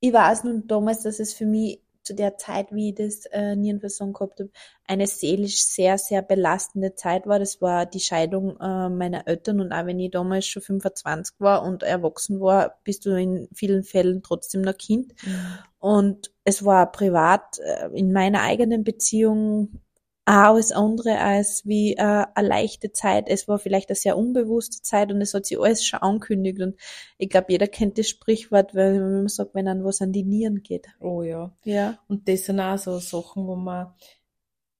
ich 0.00 0.12
weiß 0.12 0.44
nun 0.44 0.66
damals, 0.66 1.02
dass 1.02 1.20
es 1.20 1.32
für 1.34 1.46
mich 1.46 1.82
zu 2.06 2.14
der 2.14 2.38
Zeit, 2.38 2.72
wie 2.72 2.90
ich 2.90 2.94
das 2.94 3.26
äh, 3.32 3.56
Nierenversagen 3.56 4.12
gehabt 4.12 4.38
habe, 4.38 4.50
eine 4.84 5.08
seelisch 5.08 5.64
sehr, 5.64 5.98
sehr 5.98 6.22
belastende 6.22 6.94
Zeit 6.94 7.26
war. 7.26 7.40
Das 7.40 7.60
war 7.60 7.84
die 7.84 8.00
Scheidung 8.00 8.56
äh, 8.60 8.88
meiner 8.88 9.26
Eltern 9.26 9.60
und 9.60 9.72
auch 9.72 9.86
wenn 9.86 9.98
ich 9.98 10.12
damals 10.12 10.46
schon 10.46 10.62
25 10.62 11.34
war 11.40 11.64
und 11.64 11.82
erwachsen 11.82 12.40
war, 12.40 12.78
bist 12.84 13.04
du 13.04 13.10
in 13.10 13.48
vielen 13.52 13.82
Fällen 13.82 14.22
trotzdem 14.22 14.62
noch 14.62 14.76
Kind. 14.76 15.14
Mhm. 15.24 15.58
Und 15.78 16.32
es 16.44 16.64
war 16.64 16.92
privat 16.92 17.58
äh, 17.58 17.88
in 17.88 18.12
meiner 18.12 18.42
eigenen 18.42 18.84
Beziehung 18.84 19.80
auch 20.26 20.32
alles 20.32 20.72
andere 20.72 21.18
als 21.20 21.64
wie 21.66 21.94
äh, 21.94 22.24
eine 22.34 22.48
leichte 22.48 22.92
Zeit. 22.92 23.28
Es 23.28 23.46
war 23.46 23.60
vielleicht 23.60 23.88
eine 23.90 23.96
sehr 23.96 24.18
unbewusste 24.18 24.82
Zeit 24.82 25.12
und 25.12 25.20
es 25.20 25.32
hat 25.32 25.46
sich 25.46 25.58
alles 25.58 25.86
schon 25.86 26.00
angekündigt. 26.00 26.60
Und 26.60 26.74
ich 27.16 27.28
glaube, 27.28 27.46
jeder 27.50 27.68
kennt 27.68 27.96
das 27.96 28.08
Sprichwort, 28.08 28.74
weil 28.74 28.98
man 28.98 29.28
sagt, 29.28 29.54
wenn 29.54 29.66
dann 29.66 29.84
was 29.84 30.02
an 30.02 30.12
die 30.12 30.24
Nieren 30.24 30.64
geht. 30.64 30.88
Oh 31.00 31.22
ja. 31.22 31.56
Ja. 31.64 31.98
Und 32.08 32.28
das 32.28 32.44
sind 32.44 32.58
auch 32.58 32.76
so 32.76 32.98
Sachen, 32.98 33.46
wo 33.46 33.54
man, 33.54 33.94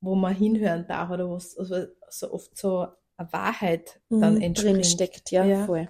wo 0.01 0.17
man 0.17 0.35
hinhören 0.35 0.85
darf 0.89 1.11
oder 1.11 1.31
was 1.31 1.57
also 1.57 1.87
so 2.11 2.33
oft 2.33 2.57
so 2.59 2.89
eine 3.17 3.33
Wahrheit 3.33 4.01
dann 4.11 4.35
mhm, 4.35 4.43
entspringt. 4.43 4.77
Drin 4.79 4.85
steckt, 4.85 5.31
ja, 5.31 5.45
ja, 5.45 5.65
voll. 5.65 5.89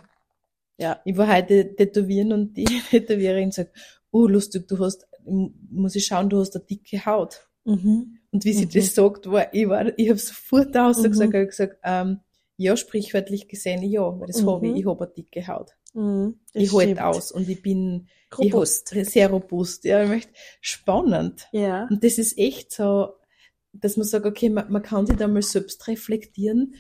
Ja. 0.77 1.01
Ich 1.07 1.17
war 1.17 1.35
heute 1.35 1.75
tätowieren 1.75 2.33
und 2.33 2.59
die 2.59 2.65
Tätowiererin 2.91 3.53
sagt, 3.53 3.75
oh 4.11 4.27
lustig, 4.27 4.69
du 4.69 4.79
hast, 4.79 5.09
muss 5.25 5.97
ich 5.97 6.05
schauen, 6.05 6.29
du 6.29 6.41
hast 6.41 6.55
eine 6.55 6.65
dicke 6.65 7.07
Haut. 7.07 7.49
Mhm. 7.65 8.19
Und 8.37 8.45
wie 8.45 8.53
sie 8.53 8.67
mhm. 8.67 8.71
das 8.71 8.95
sagt, 8.95 9.31
war, 9.31 9.55
ich 9.55 9.67
war, 9.67 9.99
ich 9.99 10.11
habe 10.11 10.19
sofort 10.19 10.75
da 10.75 10.91
mhm. 10.91 11.05
gesagt, 11.05 11.35
ich 11.35 11.49
gesagt, 11.49 11.79
ähm, 11.83 12.21
ja, 12.59 12.77
sprichwörtlich 12.77 13.49
gesehen, 13.49 13.83
ja, 13.83 14.03
weil 14.03 14.27
das 14.27 14.43
mhm. 14.43 14.51
habe 14.51 14.69
ich, 14.69 14.77
ich 14.77 14.87
habe 14.87 15.05
eine 15.05 15.15
dicke 15.15 15.47
Haut. 15.47 15.71
Mhm, 15.95 16.39
ich 16.53 16.71
halte 16.71 17.03
aus 17.03 17.33
und 17.33 17.49
ich 17.49 17.63
bin 17.63 18.09
robust. 18.37 18.95
Ich 18.95 19.09
sehr 19.09 19.31
robust. 19.31 19.85
Ja, 19.87 20.03
ich 20.03 20.09
möchte 20.11 20.33
spannend. 20.61 21.49
Ja. 21.53 21.87
Und 21.89 22.05
das 22.05 22.19
ist 22.19 22.37
echt 22.37 22.73
so, 22.73 23.15
dass 23.73 23.97
man 23.97 24.07
sagt, 24.07 24.27
okay, 24.27 24.51
man, 24.51 24.71
man 24.71 24.83
kann 24.83 25.07
sich 25.07 25.17
da 25.17 25.29
mal 25.29 25.41
selbst 25.41 25.89
reflektieren 25.89 26.75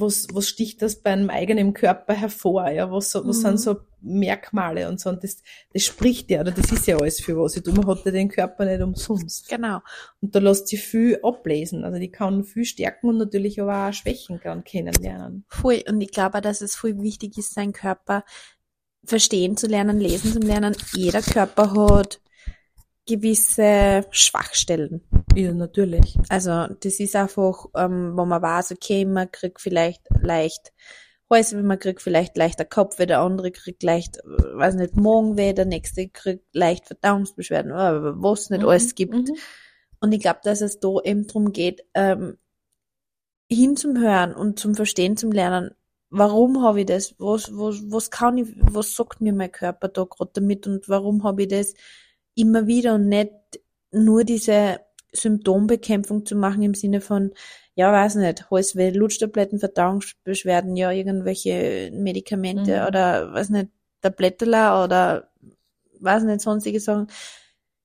was, 0.00 0.28
was 0.32 0.48
sticht 0.48 0.82
das 0.82 1.02
bei 1.02 1.10
einem 1.10 1.30
eigenen 1.30 1.74
Körper 1.74 2.14
hervor? 2.14 2.68
Ja, 2.70 2.90
was, 2.90 3.14
was 3.14 3.24
mhm. 3.24 3.32
sind 3.32 3.60
so 3.60 3.76
Merkmale 4.00 4.88
und 4.88 5.00
so? 5.00 5.10
Und 5.10 5.24
das, 5.24 5.42
das 5.72 5.84
spricht 5.84 6.30
ja, 6.30 6.40
oder 6.40 6.52
das 6.52 6.70
ist 6.72 6.86
ja 6.86 6.96
alles 6.96 7.20
für 7.20 7.36
was. 7.36 7.56
Ich 7.56 7.62
tue, 7.62 7.74
man 7.74 7.86
hat 7.86 8.04
ja 8.04 8.10
den 8.10 8.28
Körper 8.28 8.64
nicht 8.64 8.82
umsonst. 8.82 9.48
Genau. 9.48 9.80
Und 10.20 10.34
da 10.34 10.38
lässt 10.38 10.68
sich 10.68 10.82
viel 10.82 11.18
ablesen. 11.22 11.84
Also 11.84 11.98
die 11.98 12.10
kann 12.10 12.44
viel 12.44 12.64
stärken 12.64 13.08
und 13.08 13.18
natürlich 13.18 13.60
aber 13.60 13.88
auch 13.88 13.92
Schwächen 13.92 14.40
kann 14.40 14.64
kennenlernen. 14.64 15.44
Voll. 15.48 15.82
Und 15.88 16.00
ich 16.00 16.10
glaube, 16.10 16.40
dass 16.40 16.60
es 16.60 16.76
voll 16.76 17.00
wichtig 17.02 17.38
ist, 17.38 17.54
seinen 17.54 17.72
Körper 17.72 18.24
verstehen 19.04 19.56
zu 19.56 19.66
lernen, 19.66 19.98
lesen 19.98 20.32
zu 20.32 20.38
lernen. 20.40 20.76
Jeder 20.94 21.22
Körper 21.22 21.72
hat 21.72 22.20
gewisse 23.06 24.04
Schwachstellen. 24.10 25.00
Ja, 25.36 25.52
natürlich. 25.52 26.16
Also 26.30 26.66
das 26.80 26.98
ist 26.98 27.14
einfach, 27.14 27.66
ähm, 27.76 28.16
wo 28.16 28.24
man 28.24 28.40
weiß, 28.40 28.72
okay, 28.72 29.04
man 29.04 29.30
kriegt 29.30 29.60
vielleicht 29.60 30.02
leicht 30.22 30.72
Halsweh, 31.28 31.62
man 31.62 31.78
kriegt 31.78 32.00
vielleicht 32.00 32.38
leichter 32.38 32.64
Kopfweh, 32.64 33.04
der 33.04 33.20
andere 33.20 33.50
kriegt 33.50 33.82
leicht, 33.82 34.16
äh, 34.16 34.56
weiß 34.56 34.76
nicht, 34.76 34.96
Magenweh, 34.96 35.52
der 35.52 35.66
nächste 35.66 36.08
kriegt 36.08 36.46
leicht 36.54 36.86
Verdauungsbeschwerden, 36.86 37.72
was 37.72 38.48
nicht 38.48 38.62
mhm. 38.62 38.68
alles 38.68 38.94
gibt. 38.94 39.12
Mhm. 39.12 39.36
Und 40.00 40.12
ich 40.12 40.20
glaube, 40.20 40.40
dass 40.42 40.62
es 40.62 40.80
da 40.80 41.00
eben 41.04 41.26
drum 41.26 41.52
geht, 41.52 41.84
ähm, 41.92 42.38
hin 43.50 43.76
zum 43.76 44.00
Hören 44.00 44.34
und 44.34 44.58
zum 44.58 44.74
Verstehen, 44.74 45.18
zum 45.18 45.32
Lernen, 45.32 45.72
warum 46.08 46.62
habe 46.62 46.80
ich 46.80 46.86
das, 46.86 47.14
was, 47.18 47.50
was, 47.52 47.82
was 47.90 48.10
kann 48.10 48.38
ich, 48.38 48.48
was 48.56 48.94
sagt 48.94 49.20
mir 49.20 49.34
mein 49.34 49.52
Körper 49.52 49.88
da 49.88 50.04
gerade 50.04 50.30
damit 50.32 50.66
und 50.66 50.88
warum 50.88 51.24
habe 51.24 51.42
ich 51.42 51.48
das 51.48 51.74
immer 52.34 52.66
wieder 52.66 52.94
und 52.94 53.08
nicht 53.08 53.32
nur 53.92 54.24
diese 54.24 54.80
Symptombekämpfung 55.12 56.26
zu 56.26 56.36
machen 56.36 56.62
im 56.62 56.74
Sinne 56.74 57.00
von, 57.00 57.32
ja, 57.74 57.92
weiß 57.92 58.16
nicht, 58.16 58.50
Halsweh, 58.50 58.90
Lutschtabletten, 58.90 59.58
Verdauungsbeschwerden, 59.58 60.76
ja, 60.76 60.90
irgendwelche 60.90 61.90
Medikamente 61.92 62.80
mhm. 62.80 62.86
oder, 62.86 63.32
weiß 63.32 63.50
nicht, 63.50 63.68
Tablettela 64.00 64.84
oder, 64.84 65.30
weiß 66.00 66.24
nicht, 66.24 66.40
sonstige 66.40 66.80
Sachen. 66.80 67.08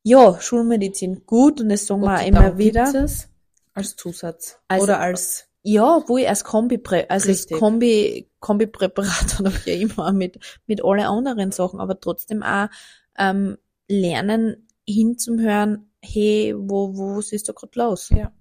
Ja, 0.04 0.40
Schulmedizin 0.40 1.26
gut 1.26 1.62
und 1.62 1.70
das 1.70 1.86
sagen 1.86 2.02
wir 2.02 2.20
auch 2.20 2.26
immer 2.26 2.58
wieder. 2.58 2.92
Es 3.04 3.30
als 3.74 3.96
Zusatz 3.96 4.60
also, 4.68 4.84
oder 4.84 5.00
als 5.00 5.48
ja, 5.64 6.04
wo 6.08 6.18
ich 6.18 6.28
als 6.28 6.44
Kombi, 6.44 6.82
also 7.08 7.30
Richtig. 7.30 7.52
als 7.52 7.60
Kombi, 7.60 8.30
Kombi-Präparat 8.40 9.40
oder 9.40 9.52
wie 9.66 9.82
immer 9.82 10.12
mit, 10.12 10.40
mit 10.66 10.84
alle 10.84 11.08
anderen 11.08 11.52
Sachen, 11.52 11.80
aber 11.80 12.00
trotzdem 12.00 12.42
auch, 12.42 12.68
ähm, 13.18 13.58
lernen 13.88 14.68
hinzuhören, 14.88 15.91
hey, 16.02 16.54
wo, 16.58 16.96
wo, 16.96 17.18
was 17.18 17.32
ist 17.32 17.48
da 17.50 17.54
gerade 17.54 17.80
los? 17.80 18.10
Ja. 18.10 18.32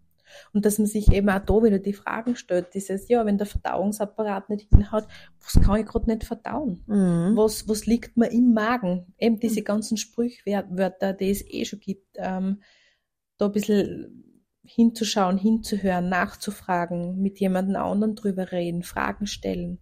Und 0.53 0.65
dass 0.65 0.79
man 0.79 0.87
sich 0.87 1.11
eben 1.13 1.29
auch 1.29 1.41
da 1.41 1.63
wieder 1.63 1.79
die 1.79 1.93
Fragen 1.93 2.37
stellt, 2.37 2.75
dieses, 2.75 3.09
ja, 3.09 3.27
wenn 3.27 3.39
der 3.39 3.47
Verdauungsapparat 3.47 4.49
nicht 4.49 4.69
hinhaut, 4.71 5.07
was 5.43 5.63
kann 5.63 5.81
ich 5.81 5.87
gerade 5.87 6.09
nicht 6.09 6.25
verdauen? 6.25 6.85
Mhm. 6.87 7.37
Was, 7.37 7.69
was 7.69 7.87
liegt 7.87 8.17
mir 8.17 8.31
im 8.31 8.53
Magen? 8.53 9.13
Eben 9.19 9.39
diese 9.41 9.63
ganzen 9.63 9.97
Sprüchwörter, 9.97 11.13
die 11.13 11.31
es 11.31 11.45
eh 11.47 11.65
schon 11.65 11.81
gibt, 11.81 12.17
ähm, 12.17 12.63
da 13.39 13.47
ein 13.47 13.53
bisschen 13.53 14.25
hinzuschauen, 14.63 15.37
hinzuhören, 15.39 16.09
nachzufragen, 16.09 17.21
mit 17.21 17.41
jemandem 17.41 17.77
anderen 17.77 18.15
drüber 18.15 18.53
reden, 18.53 18.83
Fragen 18.83 19.27
stellen. 19.27 19.81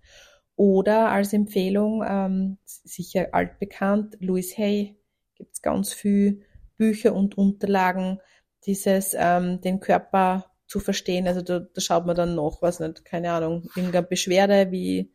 Oder 0.57 1.11
als 1.11 1.33
Empfehlung, 1.33 2.03
ähm, 2.07 2.59
sicher 2.65 3.29
altbekannt, 3.33 4.17
Louis 4.21 4.57
Hay, 4.57 4.99
gibt 5.35 5.55
es 5.55 5.63
ganz 5.63 5.93
viel 5.93 6.43
Bücher 6.79 7.15
und 7.15 7.37
Unterlagen, 7.37 8.21
dieses 8.65 9.15
ähm, 9.19 9.61
den 9.61 9.81
Körper 9.81 10.47
zu 10.67 10.81
verstehen. 10.81 11.27
Also 11.29 11.43
da, 11.43 11.61
da 11.61 11.81
schaut 11.81 12.07
man 12.07 12.17
dann 12.17 12.35
noch, 12.35 12.63
was 12.63 12.81
nicht, 12.81 13.05
keine 13.05 13.33
Ahnung, 13.33 13.69
irgendeine 13.77 14.07
Beschwerde 14.07 14.71
wie 14.71 15.13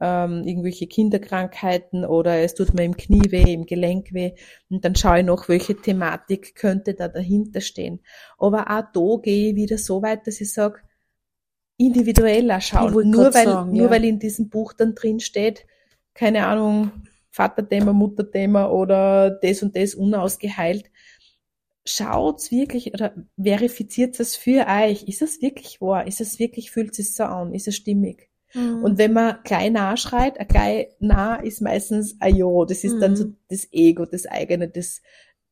ähm, 0.00 0.44
irgendwelche 0.44 0.86
Kinderkrankheiten 0.86 2.04
oder 2.04 2.40
es 2.40 2.54
tut 2.54 2.74
mir 2.74 2.84
im 2.84 2.96
Knie 2.96 3.30
weh, 3.30 3.52
im 3.52 3.66
Gelenk 3.66 4.12
weh 4.12 4.32
und 4.68 4.84
dann 4.84 4.96
schaue 4.96 5.20
ich 5.20 5.24
noch, 5.24 5.48
welche 5.48 5.76
Thematik 5.76 6.56
könnte 6.56 6.94
da 6.94 7.08
dahinter 7.08 7.60
stehen. 7.60 8.00
Aber 8.38 8.70
auch 8.70 8.82
da 8.92 9.22
gehe 9.22 9.50
ich 9.50 9.56
wieder 9.56 9.78
so 9.78 10.02
weit, 10.02 10.26
dass 10.26 10.40
ich 10.40 10.52
sage, 10.52 10.80
individueller 11.76 12.60
schauen. 12.60 13.10
Nur 13.10 13.34
weil, 13.34 13.44
sagen, 13.44 13.72
nur 13.72 13.86
ja. 13.86 13.90
weil 13.90 14.04
in 14.04 14.18
diesem 14.18 14.48
Buch 14.48 14.72
dann 14.72 14.94
drin 14.94 15.20
steht, 15.20 15.66
keine 16.12 16.46
Ahnung, 16.46 16.90
Vaterthema, 17.34 17.92
Mutterthema 17.92 18.70
oder 18.70 19.30
das 19.30 19.62
und 19.62 19.74
das 19.76 19.94
unausgeheilt. 19.94 20.90
Schaut's 21.84 22.50
wirklich 22.52 22.94
oder 22.94 23.12
verifiziert 23.36 24.18
es 24.20 24.36
für 24.36 24.66
euch. 24.68 25.02
Ist 25.02 25.20
es 25.20 25.42
wirklich 25.42 25.80
wahr? 25.80 26.06
Ist 26.06 26.20
es 26.20 26.38
wirklich, 26.38 26.70
fühlt 26.70 26.96
es 26.98 27.16
so 27.16 27.24
an? 27.24 27.52
Ist 27.52 27.66
es 27.66 27.74
stimmig? 27.74 28.30
Mhm. 28.54 28.84
Und 28.84 28.98
wenn 28.98 29.12
man 29.12 29.42
klein 29.42 29.72
nachschreit, 29.72 30.38
ein 30.38 30.46
klein 30.46 30.86
nah 31.00 31.34
ist 31.34 31.60
meistens 31.60 32.16
ein 32.20 32.36
Ja. 32.36 32.64
Das 32.66 32.84
ist 32.84 32.94
mhm. 32.94 33.00
dann 33.00 33.16
so 33.16 33.32
das 33.48 33.66
Ego, 33.72 34.06
das 34.06 34.26
eigene, 34.26 34.68
das, 34.68 35.02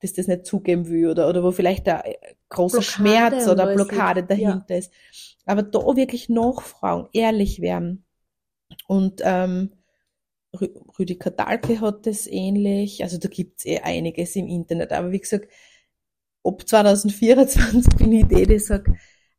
das 0.00 0.12
das 0.12 0.28
nicht 0.28 0.46
zugeben 0.46 0.88
will 0.88 1.08
oder, 1.08 1.28
oder 1.28 1.42
wo 1.42 1.50
vielleicht 1.50 1.88
ein 1.88 2.00
großer 2.48 2.78
Blockade 2.78 2.92
Schmerz 2.92 3.48
oder 3.48 3.74
Blockade 3.74 4.22
dahinter 4.22 4.64
ja. 4.68 4.76
ist. 4.76 4.92
Aber 5.46 5.64
da 5.64 5.80
wirklich 5.96 6.28
nachfragen, 6.28 7.08
ehrlich 7.12 7.60
werden. 7.60 8.04
Und 8.86 9.20
ähm, 9.24 9.72
Rüdiger 10.54 11.30
Dahlke 11.30 11.80
hat 11.80 12.06
das 12.06 12.26
ähnlich. 12.26 13.02
Also 13.02 13.18
da 13.18 13.28
gibt's 13.28 13.64
eh 13.64 13.78
einiges 13.78 14.36
im 14.36 14.48
Internet. 14.48 14.92
Aber 14.92 15.12
wie 15.12 15.20
gesagt, 15.20 15.48
ob 16.42 16.68
2024 16.68 17.96
bin 17.96 18.12
ich 18.12 18.26
die, 18.26 18.46
die 18.46 18.58
sagt, 18.58 18.88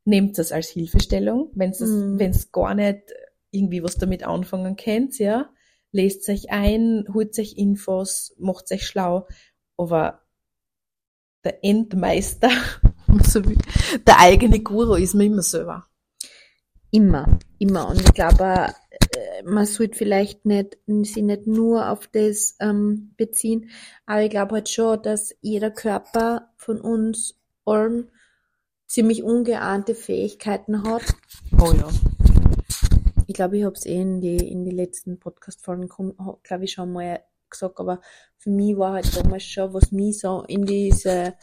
nehmt 0.06 0.38
das 0.38 0.52
als 0.52 0.70
Hilfestellung, 0.70 1.52
wenn 1.54 1.72
es 1.72 1.80
mm. 1.80 2.18
wenn's 2.18 2.52
gar 2.52 2.74
nicht 2.74 3.12
irgendwie 3.52 3.84
was 3.84 3.98
damit 3.98 4.24
anfangen 4.24 4.76
könnt, 4.76 5.20
ja, 5.20 5.50
lest 5.92 6.28
euch 6.30 6.50
ein, 6.50 7.06
holt 7.14 7.38
euch 7.38 7.56
Infos, 7.58 8.34
macht 8.40 8.72
euch 8.72 8.86
schlau, 8.86 9.28
aber 9.78 10.22
der 11.44 11.64
Endmeister, 11.64 12.50
der 14.08 14.20
eigene 14.20 14.60
Guru 14.62 14.96
ist 14.96 15.14
mir 15.14 15.26
immer 15.26 15.44
selber. 15.44 15.86
Immer, 16.92 17.40
immer. 17.60 17.88
Und 17.90 18.02
ich 18.02 18.14
glaube, 18.14 18.74
man 19.46 19.66
sollte 19.66 19.98
vielleicht 19.98 20.46
nicht, 20.46 20.78
sich 20.88 21.24
nicht 21.24 21.48
nur 21.48 21.90
auf 21.90 22.08
das 22.08 22.56
ähm, 22.60 23.14
beziehen, 23.18 23.70
aber 24.06 24.24
ich 24.24 24.30
glaube 24.30 24.56
halt 24.56 24.70
schon, 24.70 25.02
dass 25.02 25.36
jeder 25.42 25.72
Körper 25.72 26.50
von 26.58 26.80
uns 26.80 27.40
allen 27.66 28.10
ziemlich 28.88 29.24
ungeahnte 29.24 29.96
Fähigkeiten 29.96 30.84
hat. 30.84 31.04
Oh 31.60 31.72
ja. 31.72 31.90
Ich 33.28 33.34
glaube, 33.34 33.58
ich 33.58 33.64
habe 33.64 33.76
es 33.76 33.86
eh 33.86 34.02
in 34.02 34.22
die, 34.22 34.38
in 34.38 34.66
die 34.66 34.72
letzten 34.72 35.20
Podcast-Folgen, 35.20 35.90
glaube 36.44 36.66
ich, 36.66 36.74
schon 36.74 36.92
mal 36.92 37.24
gesagt, 37.50 37.80
aber 37.80 38.02
für 38.38 38.50
mich 38.50 38.78
war 38.78 38.94
halt 38.94 39.16
damals 39.18 39.44
schon, 39.44 39.74
was 39.74 39.92
mich 39.92 40.20
so 40.20 40.44
in 40.48 40.66
diese 40.66 41.34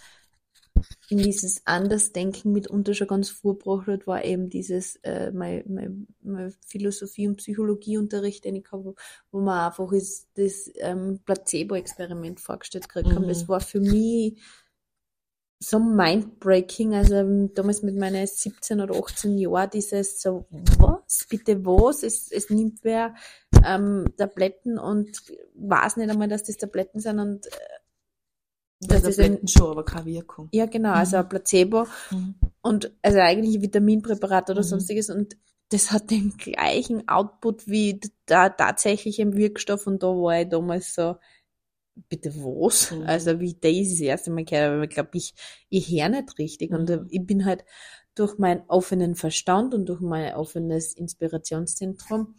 in 1.08 1.18
dieses 1.18 1.66
Andersdenken 1.66 2.52
mitunter 2.52 2.94
schon 2.94 3.08
ganz 3.08 3.30
vorgebracht 3.30 3.86
hat, 3.86 4.06
war 4.06 4.24
eben 4.24 4.50
dieses 4.50 4.96
äh, 5.02 5.30
mein, 5.32 5.64
mein, 5.68 6.06
mein 6.22 6.54
Philosophie- 6.66 7.28
und 7.28 7.36
Psychologieunterricht, 7.36 8.44
den 8.44 8.56
ich 8.56 8.70
habe, 8.72 8.94
wo 9.30 9.40
man 9.40 9.66
einfach 9.68 9.92
ist, 9.92 10.28
das 10.34 10.70
ähm, 10.76 11.20
Placebo-Experiment 11.24 12.40
vorgestellt 12.40 12.88
gekriegt 12.88 13.08
mhm. 13.08 13.16
haben. 13.16 13.28
Das 13.28 13.48
war 13.48 13.60
für 13.60 13.80
mich 13.80 14.38
so 15.62 15.78
mindbreaking, 15.78 16.94
also 16.94 17.16
ähm, 17.16 17.52
damals 17.54 17.82
mit 17.82 17.94
meinen 17.94 18.26
17 18.26 18.80
oder 18.80 18.96
18 18.96 19.36
Jahren 19.36 19.68
dieses 19.70 20.20
so, 20.20 20.46
was, 20.78 21.26
bitte 21.28 21.64
was, 21.66 22.02
es, 22.02 22.32
es 22.32 22.48
nimmt 22.48 22.78
wer 22.82 23.14
ähm, 23.64 24.06
Tabletten 24.16 24.78
und 24.78 25.10
weiß 25.54 25.98
nicht 25.98 26.08
einmal, 26.08 26.28
dass 26.28 26.44
das 26.44 26.56
Tabletten 26.56 27.00
sind 27.00 27.18
und 27.18 27.46
äh, 27.46 27.50
das 28.80 29.04
ist 29.04 29.16
Tabletten 29.16 29.48
schon, 29.48 29.70
aber 29.70 29.84
keine 29.84 30.06
Wirkung. 30.06 30.48
Ja, 30.52 30.66
genau, 30.66 30.92
also 30.92 31.18
ein 31.18 31.28
Placebo 31.28 31.86
mhm. 32.10 32.34
und 32.62 32.92
also 33.02 33.18
eigentlich 33.18 33.56
ein 33.56 33.62
Vitaminpräparat 33.62 34.50
oder 34.50 34.60
mhm. 34.60 34.66
sonstiges 34.66 35.10
und 35.10 35.36
das 35.68 35.92
hat 35.92 36.10
den 36.10 36.36
gleichen 36.36 37.06
Output 37.08 37.68
wie 37.68 38.00
der 38.28 38.56
tatsächliche 38.56 39.32
Wirkstoff 39.34 39.86
und 39.86 40.02
da 40.02 40.08
war 40.08 40.40
ich 40.40 40.48
damals 40.48 40.94
so, 40.94 41.16
bitte 42.08 42.34
was? 42.36 42.90
Mhm. 42.90 43.02
Also 43.02 43.40
wie 43.40 43.54
Daisy 43.54 44.04
das 44.04 44.08
erste 44.08 44.30
Mal 44.30 44.44
gehört, 44.44 44.72
aber 44.72 44.84
ich 44.84 44.90
glaube, 44.90 45.10
ich, 45.14 45.34
ich 45.68 45.90
höre 45.90 46.08
nicht 46.08 46.38
richtig. 46.38 46.70
Mhm. 46.70 46.76
Und 46.76 47.06
ich 47.10 47.26
bin 47.26 47.44
halt 47.44 47.64
durch 48.14 48.38
meinen 48.38 48.62
offenen 48.68 49.14
Verstand 49.14 49.74
und 49.74 49.86
durch 49.86 50.00
mein 50.00 50.34
offenes 50.34 50.94
Inspirationszentrum 50.94 52.34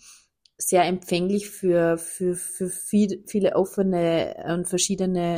sehr 0.57 0.85
empfänglich 0.85 1.49
für, 1.49 1.97
für, 1.97 2.35
für 2.35 2.69
viel, 2.69 3.23
viele 3.25 3.55
offene 3.55 4.35
und 4.47 4.67
verschiedene 4.67 5.35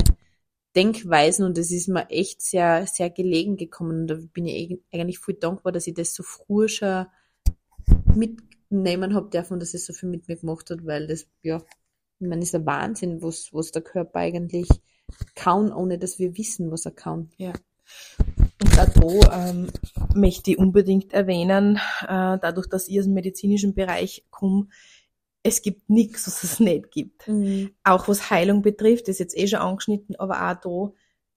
Denkweisen 0.74 1.44
und 1.44 1.56
es 1.58 1.70
ist 1.70 1.88
mir 1.88 2.08
echt 2.10 2.42
sehr, 2.42 2.86
sehr 2.86 3.10
gelegen 3.10 3.56
gekommen 3.56 4.02
und 4.02 4.06
da 4.08 4.18
bin 4.32 4.46
ich 4.46 4.78
eigentlich 4.92 5.18
voll 5.18 5.34
dankbar, 5.34 5.72
dass 5.72 5.86
ich 5.86 5.94
das 5.94 6.14
so 6.14 6.22
früh 6.22 6.68
schon 6.68 7.06
mitnehmen 8.14 9.14
habe 9.14 9.44
und 9.50 9.60
dass 9.60 9.74
es 9.74 9.86
so 9.86 9.92
viel 9.92 10.08
mit 10.08 10.28
mir 10.28 10.36
gemacht 10.36 10.70
hat, 10.70 10.84
weil 10.84 11.06
das, 11.06 11.26
ja, 11.42 11.62
ich 12.18 12.28
meine, 12.28 12.42
ist 12.42 12.54
ein 12.54 12.66
Wahnsinn, 12.66 13.22
was, 13.22 13.50
was 13.52 13.70
der 13.70 13.82
Körper 13.82 14.20
eigentlich 14.20 14.68
kaum, 15.34 15.72
ohne 15.72 15.98
dass 15.98 16.18
wir 16.18 16.36
wissen, 16.36 16.70
was 16.70 16.86
er 16.86 16.92
kann. 16.92 17.30
Ja. 17.36 17.52
Und 18.62 18.78
auch 18.78 19.20
da 19.20 19.48
ähm, 19.48 19.68
möchte 20.14 20.52
ich 20.52 20.58
unbedingt 20.58 21.12
erwähnen, 21.12 21.76
äh, 22.02 22.38
dadurch, 22.40 22.66
dass 22.68 22.88
ich 22.88 22.98
aus 22.98 23.04
dem 23.04 23.14
medizinischen 23.14 23.74
Bereich 23.74 24.24
komme, 24.30 24.68
es 25.44 25.62
gibt 25.62 25.88
nichts, 25.88 26.26
was 26.26 26.42
es 26.42 26.58
nicht 26.60 26.90
gibt. 26.90 27.28
Mhm. 27.28 27.70
Auch 27.84 28.08
was 28.08 28.30
Heilung 28.30 28.62
betrifft, 28.62 29.08
ist 29.08 29.20
jetzt 29.20 29.38
eh 29.38 29.46
schon 29.46 29.60
angeschnitten, 29.60 30.16
aber 30.16 30.50
auch 30.50 30.92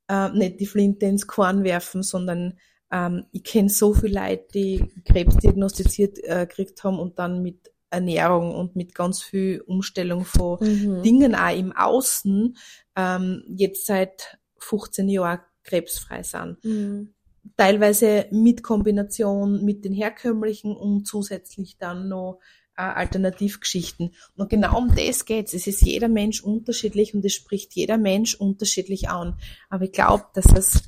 da 0.07 0.29
äh, 0.29 0.35
nicht 0.35 0.59
die 0.59 0.65
Flinte 0.65 1.05
ins 1.05 1.27
Korn 1.27 1.63
werfen, 1.63 2.01
sondern 2.01 2.57
ähm, 2.91 3.25
ich 3.31 3.43
kenne 3.43 3.69
so 3.69 3.93
viele 3.93 4.19
Leute, 4.19 4.47
die 4.53 4.91
Krebs 5.05 5.37
diagnostiziert 5.37 6.17
äh, 6.23 6.47
gekriegt 6.47 6.83
haben 6.83 6.97
und 6.97 7.19
dann 7.19 7.43
mit 7.43 7.71
Ernährung 7.89 8.55
und 8.55 8.75
mit 8.75 8.95
ganz 8.95 9.21
viel 9.21 9.61
Umstellung 9.61 10.25
von 10.25 10.57
mhm. 10.59 11.03
Dingen 11.03 11.35
auch 11.35 11.55
im 11.55 11.73
Außen 11.73 12.57
ähm, 12.95 13.43
jetzt 13.47 13.85
seit 13.85 14.37
15 14.57 15.07
Jahren 15.09 15.39
krebsfrei 15.63 16.23
sind. 16.23 16.63
Mhm. 16.63 17.13
Teilweise 17.55 18.27
mit 18.31 18.61
Kombination 18.63 19.63
mit 19.63 19.85
den 19.85 19.93
herkömmlichen 19.93 20.75
und 20.75 21.05
zusätzlich 21.07 21.77
dann 21.77 22.09
noch 22.09 22.39
Alternativgeschichten. 22.77 24.13
Und 24.35 24.49
genau 24.49 24.77
um 24.77 24.95
das 24.95 25.25
geht's. 25.25 25.53
Es 25.53 25.67
ist 25.67 25.81
jeder 25.81 26.07
Mensch 26.07 26.41
unterschiedlich 26.43 27.13
und 27.13 27.25
es 27.25 27.33
spricht 27.33 27.73
jeder 27.73 27.97
Mensch 27.97 28.35
unterschiedlich 28.35 29.09
an. 29.09 29.37
Aber 29.69 29.85
ich 29.85 29.91
glaube, 29.91 30.25
dass 30.33 30.45
es, 30.53 30.83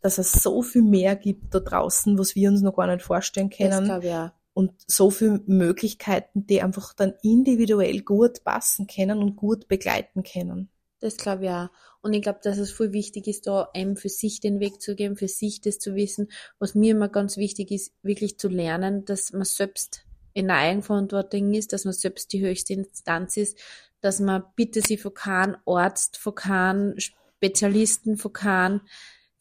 dass 0.00 0.18
es 0.18 0.32
so 0.32 0.62
viel 0.62 0.82
mehr 0.82 1.16
gibt 1.16 1.54
da 1.54 1.60
draußen, 1.60 2.18
was 2.18 2.34
wir 2.34 2.50
uns 2.50 2.62
noch 2.62 2.76
gar 2.76 2.86
nicht 2.86 3.04
vorstellen 3.04 3.50
können. 3.50 3.88
Das 3.88 4.04
ich 4.04 4.10
auch 4.12 4.30
und 4.54 4.72
so 4.86 5.10
viele 5.10 5.42
Möglichkeiten, 5.46 6.46
die 6.46 6.62
einfach 6.62 6.94
dann 6.94 7.14
individuell 7.22 8.00
gut 8.00 8.44
passen 8.44 8.86
können 8.86 9.18
und 9.18 9.36
gut 9.36 9.68
begleiten 9.68 10.22
können. 10.22 10.70
Das 11.00 11.16
glaube 11.16 11.44
ich 11.44 11.50
auch. 11.50 11.68
Und 12.00 12.12
ich 12.14 12.22
glaube, 12.22 12.38
dass 12.42 12.58
es 12.58 12.70
voll 12.70 12.92
wichtig 12.92 13.26
ist, 13.26 13.46
da 13.46 13.68
eben 13.74 13.96
für 13.96 14.08
sich 14.08 14.40
den 14.40 14.60
Weg 14.60 14.80
zu 14.80 14.94
geben, 14.94 15.16
für 15.16 15.28
sich 15.28 15.60
das 15.60 15.78
zu 15.78 15.94
wissen. 15.94 16.28
Was 16.58 16.74
mir 16.74 16.92
immer 16.92 17.08
ganz 17.08 17.36
wichtig 17.36 17.70
ist, 17.72 17.92
wirklich 18.02 18.38
zu 18.38 18.48
lernen, 18.48 19.04
dass 19.04 19.32
man 19.32 19.44
selbst 19.44 20.03
in 20.34 20.48
der 20.48 20.56
Eigenverantwortung 20.56 21.54
ist, 21.54 21.72
dass 21.72 21.84
man 21.84 21.94
selbst 21.94 22.32
die 22.32 22.42
höchste 22.44 22.74
Instanz 22.74 23.36
ist, 23.36 23.58
dass 24.00 24.20
man 24.20 24.44
bitte 24.56 24.82
sich 24.82 25.00
von 25.00 25.14
keinem 25.14 25.56
Arzt, 25.64 26.18
von 26.18 26.34
keinem 26.34 26.98
Spezialisten, 26.98 28.18
von 28.18 28.32
keinem 28.32 28.80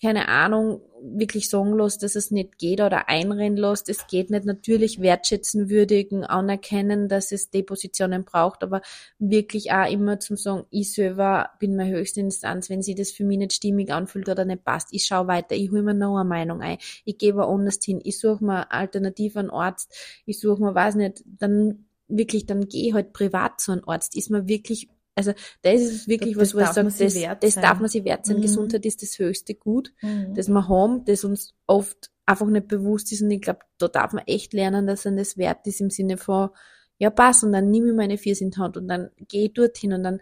keine 0.04 0.28
Ahnung, 0.28 0.82
wirklich 1.02 1.50
sagen 1.50 1.78
lässt, 1.78 2.04
dass 2.04 2.16
es 2.16 2.30
nicht 2.30 2.58
geht 2.58 2.82
oder 2.82 3.08
einrennen 3.08 3.56
lässt. 3.56 3.88
Es 3.88 4.06
geht 4.08 4.32
nicht 4.32 4.44
natürlich 4.44 5.00
wertschätzen, 5.00 5.70
würdigen, 5.70 6.26
anerkennen, 6.26 7.08
dass 7.08 7.32
es 7.32 7.52
Depositionen 7.52 8.26
braucht, 8.26 8.64
aber 8.64 8.82
wirklich 9.18 9.72
auch 9.72 9.90
immer 9.90 10.20
zum 10.20 10.36
sagen, 10.36 10.66
ich 10.72 10.92
selber 10.92 11.52
bin 11.58 11.78
meine 11.78 11.96
höchste 11.96 12.20
Instanz, 12.20 12.70
wenn 12.70 12.82
sie 12.82 12.96
das 12.96 13.12
für 13.12 13.24
mich 13.24 13.38
nicht 13.38 13.54
stimmig 13.54 13.94
anfühlt 13.94 14.28
oder 14.28 14.44
nicht 14.44 14.66
passt. 14.66 14.90
Ich 14.92 15.06
schaue 15.06 15.28
weiter, 15.28 15.56
ich 15.56 15.72
hole 15.72 15.84
mir 15.84 15.94
noch 15.94 16.18
eine 16.18 16.28
Meinung 16.28 16.62
ein, 16.62 16.80
ich 17.06 17.18
gebe 17.18 17.48
anders 17.48 17.80
hin, 17.82 18.02
ich 18.04 18.20
suche 18.20 18.44
mir 18.44 18.74
alternativ 18.74 19.38
einen 19.38 19.52
Arzt, 19.52 19.96
ich 20.26 20.38
suche 20.38 20.62
mir, 20.62 20.76
weiß 20.76 20.96
nicht, 20.96 21.24
dann 21.26 21.86
wirklich, 22.10 22.46
dann 22.46 22.68
gehe 22.68 22.90
ich 22.90 22.94
halt 22.94 23.14
privat 23.14 23.62
zu 23.62 23.72
einem 23.72 23.88
Arzt. 23.88 24.18
Ist 24.18 24.30
mir 24.30 24.50
wirklich 24.50 24.90
also 25.16 25.34
das 25.62 25.82
ist 25.82 26.08
wirklich 26.08 26.36
das, 26.36 26.56
was, 26.56 26.76
wo 26.76 26.88
ich 26.88 26.94
sage, 26.94 27.38
das, 27.40 27.54
das 27.54 27.56
darf 27.56 27.80
man 27.80 27.90
sich 27.90 28.04
wert 28.04 28.26
sein. 28.26 28.38
Mhm. 28.38 28.42
Gesundheit 28.42 28.86
ist 28.86 29.02
das 29.04 29.20
höchste 29.20 29.54
Gut, 29.54 29.94
mhm. 30.02 30.34
das 30.34 30.50
wir 30.50 30.68
haben, 30.68 31.06
das 31.06 31.24
uns 31.24 31.54
oft 31.68 32.10
einfach 32.26 32.48
nicht 32.48 32.68
bewusst 32.68 33.12
ist. 33.12 33.22
Und 33.22 33.32
ich 33.32 33.42
glaube, 33.42 33.60
da 33.78 33.88
darf 33.88 34.14
man 34.14 34.24
echt 34.26 34.54
lernen, 34.54 34.88
dass 34.88 35.06
man 35.06 35.18
das 35.18 35.38
wert 35.38 35.68
ist 35.68 35.82
im 35.82 35.90
Sinne 35.90 36.18
von, 36.18 36.50
ja 36.98 37.10
passt, 37.10 37.44
und 37.44 37.52
dann 37.52 37.70
nehme 37.70 37.90
ich 37.90 37.96
meine 37.96 38.18
Vier 38.18 38.40
in 38.40 38.52
die 38.52 38.58
Hand 38.58 38.78
und 38.78 38.88
dann 38.88 39.12
gehe 39.28 39.46
ich 39.46 39.54
dorthin 39.54 39.94
und 39.94 40.04
dann 40.04 40.20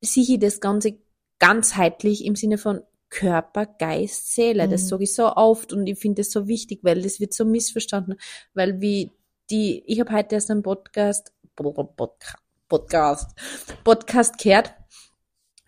sehe 0.00 0.24
ich 0.24 0.38
das 0.38 0.60
Ganze 0.60 0.98
ganzheitlich 1.38 2.24
im 2.24 2.36
Sinne 2.36 2.58
von 2.58 2.82
Körper, 3.08 3.66
Geist, 3.66 4.34
Seele. 4.34 4.66
Mhm. 4.66 4.70
Das 4.70 4.88
sage 4.88 5.04
ich 5.04 5.14
so 5.14 5.34
oft 5.34 5.72
und 5.72 5.86
ich 5.86 5.98
finde 5.98 6.22
das 6.22 6.30
so 6.30 6.46
wichtig, 6.46 6.80
weil 6.82 7.02
das 7.02 7.20
wird 7.20 7.34
so 7.34 7.44
missverstanden. 7.44 8.16
Weil 8.54 8.80
wie 8.80 9.10
die, 9.50 9.82
ich 9.86 10.00
habe 10.00 10.12
heute 10.12 10.36
erst 10.36 10.50
einen 10.50 10.62
Podcast, 10.62 11.32
Podcast 11.54 12.41
Podcast, 12.72 13.38
Podcast 13.84 14.38
gehört 14.38 14.72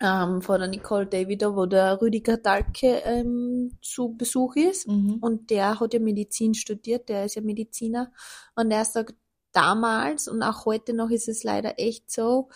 ähm, 0.01 0.41
von 0.41 0.59
der 0.59 0.67
Nicole 0.67 1.05
Davido, 1.05 1.55
wo 1.55 1.67
der 1.67 2.01
Rüdiger 2.01 2.37
Dahlke 2.37 3.03
ähm, 3.05 3.77
zu 3.79 4.17
Besuch 4.17 4.55
ist. 4.55 4.87
Mhm. 4.87 5.19
Und 5.21 5.51
der 5.51 5.79
hat 5.79 5.93
ja 5.93 5.99
Medizin 5.99 6.55
studiert, 6.55 7.07
der 7.07 7.25
ist 7.25 7.35
ja 7.35 7.43
Mediziner. 7.43 8.11
Und 8.55 8.71
er 8.71 8.85
sagt, 8.85 9.13
damals 9.51 10.27
und 10.27 10.41
auch 10.41 10.65
heute 10.65 10.93
noch 10.93 11.11
ist 11.11 11.27
es 11.27 11.43
leider 11.43 11.77
echt 11.77 12.09
so, 12.09 12.49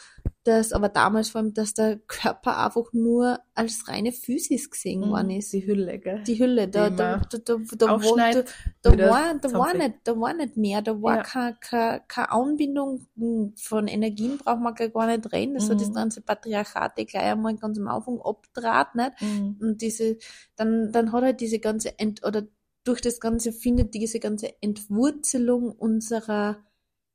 dass, 0.49 0.73
aber 0.73 0.89
damals 0.89 1.29
vor 1.29 1.41
allem, 1.41 1.53
dass 1.53 1.73
der 1.73 1.97
Körper 2.07 2.65
einfach 2.65 2.91
nur 2.93 3.39
als 3.53 3.87
reine 3.87 4.11
Physis 4.11 4.69
gesehen 4.69 5.01
mhm, 5.01 5.09
worden 5.11 5.29
ist. 5.31 5.53
Die 5.53 5.65
Hülle, 5.65 5.99
gell? 5.99 6.23
Die 6.23 6.39
Hülle, 6.39 6.67
da, 6.67 6.89
da, 6.89 7.17
da, 7.17 7.37
da, 7.37 7.55
da, 7.77 7.87
war, 7.87 8.33
da, 8.33 8.43
da, 8.81 9.09
war, 9.09 9.35
da, 9.35 9.53
war 9.53 9.73
nicht, 9.73 9.95
da 10.03 10.19
war 10.19 10.33
nicht 10.33 10.57
mehr, 10.57 10.81
da 10.81 11.01
war 11.01 11.17
ja. 11.17 11.23
keine, 11.23 11.57
keine, 11.61 12.01
keine 12.07 12.31
Anbindung 12.31 13.07
von 13.55 13.87
Energien, 13.87 14.37
braucht 14.37 14.61
man 14.61 14.75
gar 14.75 15.07
nicht 15.07 15.31
reden. 15.31 15.53
Das 15.53 15.67
mhm. 15.67 15.71
hat 15.71 15.81
das 15.81 15.93
ganze 15.93 16.21
Patriarchat 16.21 16.97
eh 16.97 17.05
gleich 17.05 17.23
einmal 17.23 17.55
ganz 17.55 17.77
am 17.77 17.87
Anfang 17.87 18.19
abtrat, 18.21 18.95
nicht? 18.95 19.21
Mhm. 19.21 19.57
Und 19.61 19.81
diese, 19.81 20.17
dann, 20.55 20.91
dann 20.91 21.11
hat 21.11 21.23
halt 21.23 21.39
diese 21.41 21.59
ganze, 21.59 21.97
Ent, 21.99 22.25
oder 22.25 22.43
durch 22.83 23.01
das 23.01 23.19
Ganze 23.19 23.51
findet 23.51 23.93
diese 23.93 24.19
ganze 24.19 24.53
Entwurzelung 24.61 25.71
unserer 25.71 26.57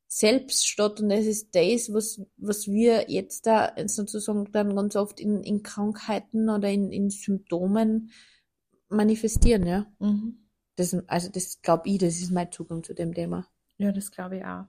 selbst 0.07 0.69
statt 0.69 1.01
und 1.01 1.11
es 1.11 1.27
ist 1.27 1.55
das, 1.55 1.93
was, 1.93 2.21
was 2.37 2.69
wir 2.69 3.11
jetzt 3.11 3.47
da 3.47 3.73
sozusagen 3.87 4.51
dann 4.53 4.77
ganz 4.77 4.97
oft 4.97 5.19
in, 5.19 5.43
in 5.43 5.63
Krankheiten 5.63 6.49
oder 6.49 6.71
in, 6.71 6.93
in 6.93 7.11
Symptomen 7.11 8.11
manifestieren, 8.89 9.67
ja. 9.67 9.87
Mhm. 9.99 10.39
Das, 10.77 10.97
also 11.07 11.31
das 11.31 11.63
glaube 11.63 11.89
ich, 11.89 11.99
das 11.99 12.21
ist 12.21 12.31
mein 12.31 12.51
Zugang 12.51 12.83
zu 12.83 12.95
dem 12.95 13.15
Thema. 13.15 13.47
Ja, 13.79 13.93
das 13.93 14.11
glaube 14.11 14.39
ich 14.39 14.45
auch. 14.45 14.65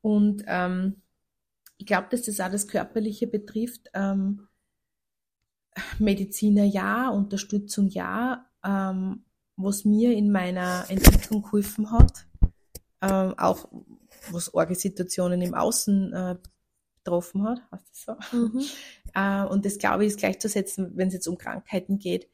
Und 0.00 0.44
ähm, 0.46 1.02
ich 1.78 1.86
glaube, 1.86 2.08
dass 2.10 2.22
das 2.22 2.40
auch 2.40 2.50
das 2.50 2.68
Körperliche 2.68 3.26
betrifft. 3.26 3.90
Ähm, 3.94 4.48
Mediziner 5.98 6.64
ja, 6.64 7.08
Unterstützung 7.08 7.88
ja. 7.88 8.46
Ähm, 8.64 9.24
was 9.56 9.84
mir 9.84 10.16
in 10.16 10.32
meiner 10.32 10.84
Entwicklung 10.88 11.42
geholfen 11.42 11.90
hat, 11.92 12.26
ähm, 13.00 13.34
auch 13.38 13.68
was 14.30 14.54
arge 14.54 14.74
Situationen 14.74 15.42
im 15.42 15.54
Außen 15.54 16.12
äh, 16.12 16.36
betroffen 17.04 17.44
hat, 17.44 17.60
heißt 17.70 17.86
das 17.90 18.04
so. 18.30 18.36
Mhm. 18.36 18.62
Äh, 19.16 19.44
und 19.44 19.64
das 19.64 19.78
glaube 19.78 20.04
ich 20.04 20.08
ist 20.08 20.18
gleichzusetzen, 20.18 20.90
wenn 20.96 21.06
es 21.06 21.14
jetzt 21.14 21.28
um 21.28 21.38
Krankheiten 21.38 22.00
geht, 22.00 22.28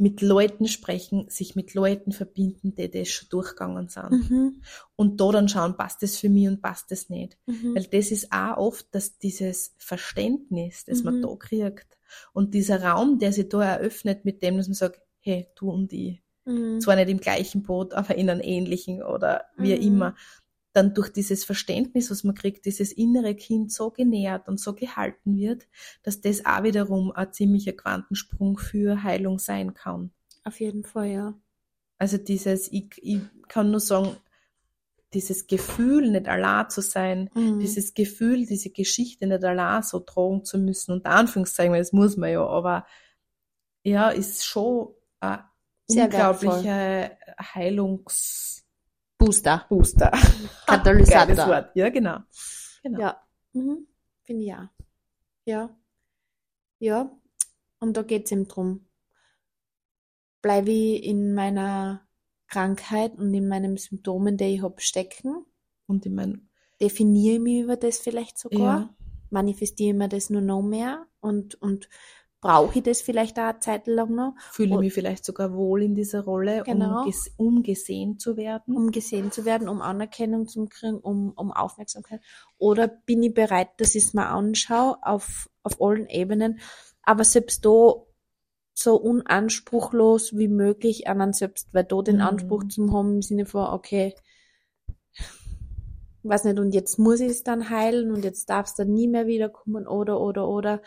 mit 0.00 0.22
Leuten 0.22 0.66
sprechen, 0.66 1.26
sich 1.28 1.56
mit 1.56 1.74
Leuten 1.74 2.12
verbinden, 2.12 2.74
die 2.74 2.90
das 2.90 3.08
schon 3.08 3.28
durchgegangen 3.28 3.88
sind. 3.88 4.30
Mhm. 4.30 4.62
Und 4.96 5.20
da 5.20 5.30
dann 5.30 5.48
schauen, 5.48 5.76
passt 5.76 6.02
das 6.02 6.16
für 6.16 6.30
mich 6.30 6.48
und 6.48 6.62
passt 6.62 6.90
das 6.90 7.10
nicht. 7.10 7.36
Mhm. 7.44 7.74
Weil 7.74 7.84
das 7.84 8.10
ist 8.10 8.32
auch 8.32 8.56
oft, 8.56 8.86
dass 8.94 9.18
dieses 9.18 9.74
Verständnis, 9.76 10.84
das 10.86 11.02
man 11.02 11.18
mhm. 11.18 11.22
da 11.22 11.34
kriegt 11.36 11.98
und 12.32 12.54
dieser 12.54 12.82
Raum, 12.82 13.18
der 13.18 13.32
sich 13.32 13.50
da 13.50 13.62
eröffnet, 13.62 14.24
mit 14.24 14.42
dem, 14.42 14.56
dass 14.56 14.68
man 14.68 14.74
sagt, 14.74 15.02
hey, 15.18 15.48
du 15.54 15.70
und 15.70 15.92
ich, 15.92 16.22
mhm. 16.46 16.80
zwar 16.80 16.96
nicht 16.96 17.10
im 17.10 17.20
gleichen 17.20 17.62
Boot, 17.62 17.92
aber 17.92 18.14
in 18.14 18.30
einem 18.30 18.40
ähnlichen 18.40 19.02
oder 19.02 19.44
wie 19.58 19.76
mhm. 19.76 19.82
immer 19.82 20.16
dann 20.72 20.94
durch 20.94 21.10
dieses 21.10 21.44
Verständnis, 21.44 22.10
was 22.10 22.24
man 22.24 22.34
kriegt, 22.34 22.64
dieses 22.64 22.92
innere 22.92 23.34
Kind 23.34 23.72
so 23.72 23.90
genährt 23.90 24.48
und 24.48 24.60
so 24.60 24.74
gehalten 24.74 25.36
wird, 25.36 25.66
dass 26.02 26.20
das 26.20 26.46
auch 26.46 26.62
wiederum 26.62 27.10
ein 27.12 27.32
ziemlicher 27.32 27.72
Quantensprung 27.72 28.56
für 28.58 29.02
Heilung 29.02 29.38
sein 29.38 29.74
kann. 29.74 30.10
Auf 30.44 30.60
jeden 30.60 30.84
Fall, 30.84 31.08
ja. 31.08 31.34
Also 31.98 32.16
dieses, 32.18 32.70
ich, 32.72 32.92
ich 33.02 33.20
kann 33.48 33.70
nur 33.70 33.80
sagen, 33.80 34.16
dieses 35.12 35.48
Gefühl, 35.48 36.10
nicht 36.10 36.28
allein 36.28 36.70
zu 36.70 36.82
sein, 36.82 37.30
Mhm. 37.34 37.58
dieses 37.58 37.94
Gefühl, 37.94 38.46
diese 38.46 38.70
Geschichte 38.70 39.26
nicht 39.26 39.44
allein 39.44 39.82
so 39.82 39.98
tragen 39.98 40.44
zu 40.44 40.56
müssen, 40.56 40.92
unter 40.92 41.10
Anführungszeichen, 41.10 41.72
weil 41.72 41.80
das 41.80 41.92
muss 41.92 42.16
man 42.16 42.30
ja, 42.30 42.46
aber 42.46 42.86
ja, 43.82 44.10
ist 44.10 44.44
schon 44.44 44.94
ein 45.18 45.40
Sehr 45.88 46.04
unglaubliche 46.04 47.16
Heilungsbooster. 47.40 48.59
Booster. 49.68 50.10
Katalysator. 50.66 51.26
Geiles 51.26 51.46
Wort. 51.46 51.70
Ja, 51.74 51.88
genau. 51.90 52.18
genau. 52.82 53.00
Ja. 53.00 53.22
Mhm. 53.52 53.86
Finde 54.22 54.42
ich 54.42 54.54
auch. 54.54 54.68
Ja. 55.44 55.70
Ja. 56.78 57.10
Und 57.78 57.96
da 57.96 58.02
geht's 58.02 58.32
eben 58.32 58.48
drum. 58.48 58.86
Bleibe 60.42 60.70
ich 60.70 61.04
in 61.04 61.34
meiner 61.34 62.08
Krankheit 62.48 63.16
und 63.18 63.32
in 63.34 63.46
meinen 63.46 63.76
Symptomen, 63.76 64.36
die 64.36 64.54
ich 64.54 64.62
hab, 64.62 64.80
stecken? 64.80 65.44
Und 65.86 66.06
ich 66.06 66.12
meine, 66.12 66.40
Definiere 66.80 67.34
ich 67.34 67.40
mich 67.40 67.60
über 67.60 67.76
das 67.76 67.98
vielleicht 67.98 68.38
sogar? 68.38 68.58
ja, 68.58 68.94
Manifestiere 69.28 69.90
ich 69.90 69.96
mir 69.96 70.08
das 70.08 70.30
nur 70.30 70.40
noch 70.40 70.62
mehr? 70.62 71.06
Und, 71.20 71.60
und 71.60 71.88
brauche 72.40 72.78
ich 72.78 72.84
das 72.84 73.02
vielleicht 73.02 73.38
auch 73.38 73.44
eine 73.44 73.58
Zeit 73.60 73.86
lang 73.86 74.14
noch, 74.14 74.34
fühle 74.52 74.74
Und- 74.74 74.80
mich 74.80 74.92
vielleicht 74.94 75.24
sogar 75.24 75.52
wohl 75.54 75.82
in 75.82 75.94
dieser 75.94 76.22
Rolle, 76.24 76.62
Genau. 76.64 77.04
um, 77.04 77.12
um 77.36 77.62
gesehen 77.62 78.18
zu 78.18 78.36
werden. 78.36 78.74
um 78.76 78.90
gesehen 78.90 79.30
zu 79.30 79.44
werden, 79.44 79.68
um 79.68 79.82
Anerkennung 79.82 80.46
zu 80.46 80.66
kriegen, 80.66 80.96
um, 80.98 81.32
um 81.36 81.52
Aufmerksamkeit? 81.52 82.20
Oder 82.58 82.88
bin 82.88 83.22
ich 83.22 83.34
bereit, 83.34 83.68
dass 83.76 83.94
ich 83.94 84.04
es 84.04 84.14
mir 84.14 84.26
anschaue 84.28 84.96
auf, 85.02 85.50
auf 85.62 85.80
allen 85.82 86.08
Ebenen, 86.08 86.60
aber 87.02 87.24
selbst 87.24 87.64
da 87.64 87.94
so 88.72 88.96
unanspruchlos 88.96 90.32
wie 90.38 90.48
möglich 90.48 91.08
an 91.08 91.20
einen 91.20 91.32
selbst, 91.34 91.68
weil 91.72 91.84
da 91.84 92.00
den 92.00 92.16
Mhm. 92.16 92.22
Anspruch 92.22 92.64
zu 92.68 92.90
haben 92.92 93.16
im 93.16 93.22
Sinne 93.22 93.44
von, 93.44 93.66
okay, 93.66 94.14
weiß 96.22 96.44
nicht, 96.44 96.58
und 96.58 96.72
jetzt 96.72 96.98
muss 96.98 97.20
ich 97.20 97.30
es 97.30 97.42
dann 97.42 97.70
heilen 97.70 98.10
und 98.12 98.24
jetzt 98.24 98.48
darf 98.48 98.66
es 98.66 98.74
dann 98.74 98.92
nie 98.92 99.08
mehr 99.08 99.26
wiederkommen 99.26 99.86
oder, 99.86 100.20
oder, 100.20 100.48
oder, 100.48 100.82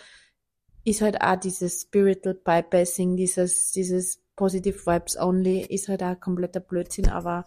ist 0.85 1.01
halt 1.01 1.21
auch 1.21 1.35
dieses 1.37 1.81
Spiritual 1.81 2.35
Bypassing, 2.35 3.15
dieses, 3.15 3.71
dieses 3.71 4.21
Positive 4.35 4.85
Vibes 4.85 5.17
Only, 5.17 5.61
ist 5.61 5.87
halt 5.87 6.03
auch 6.03 6.19
kompletter 6.19 6.59
Blödsinn, 6.59 7.09
aber 7.09 7.45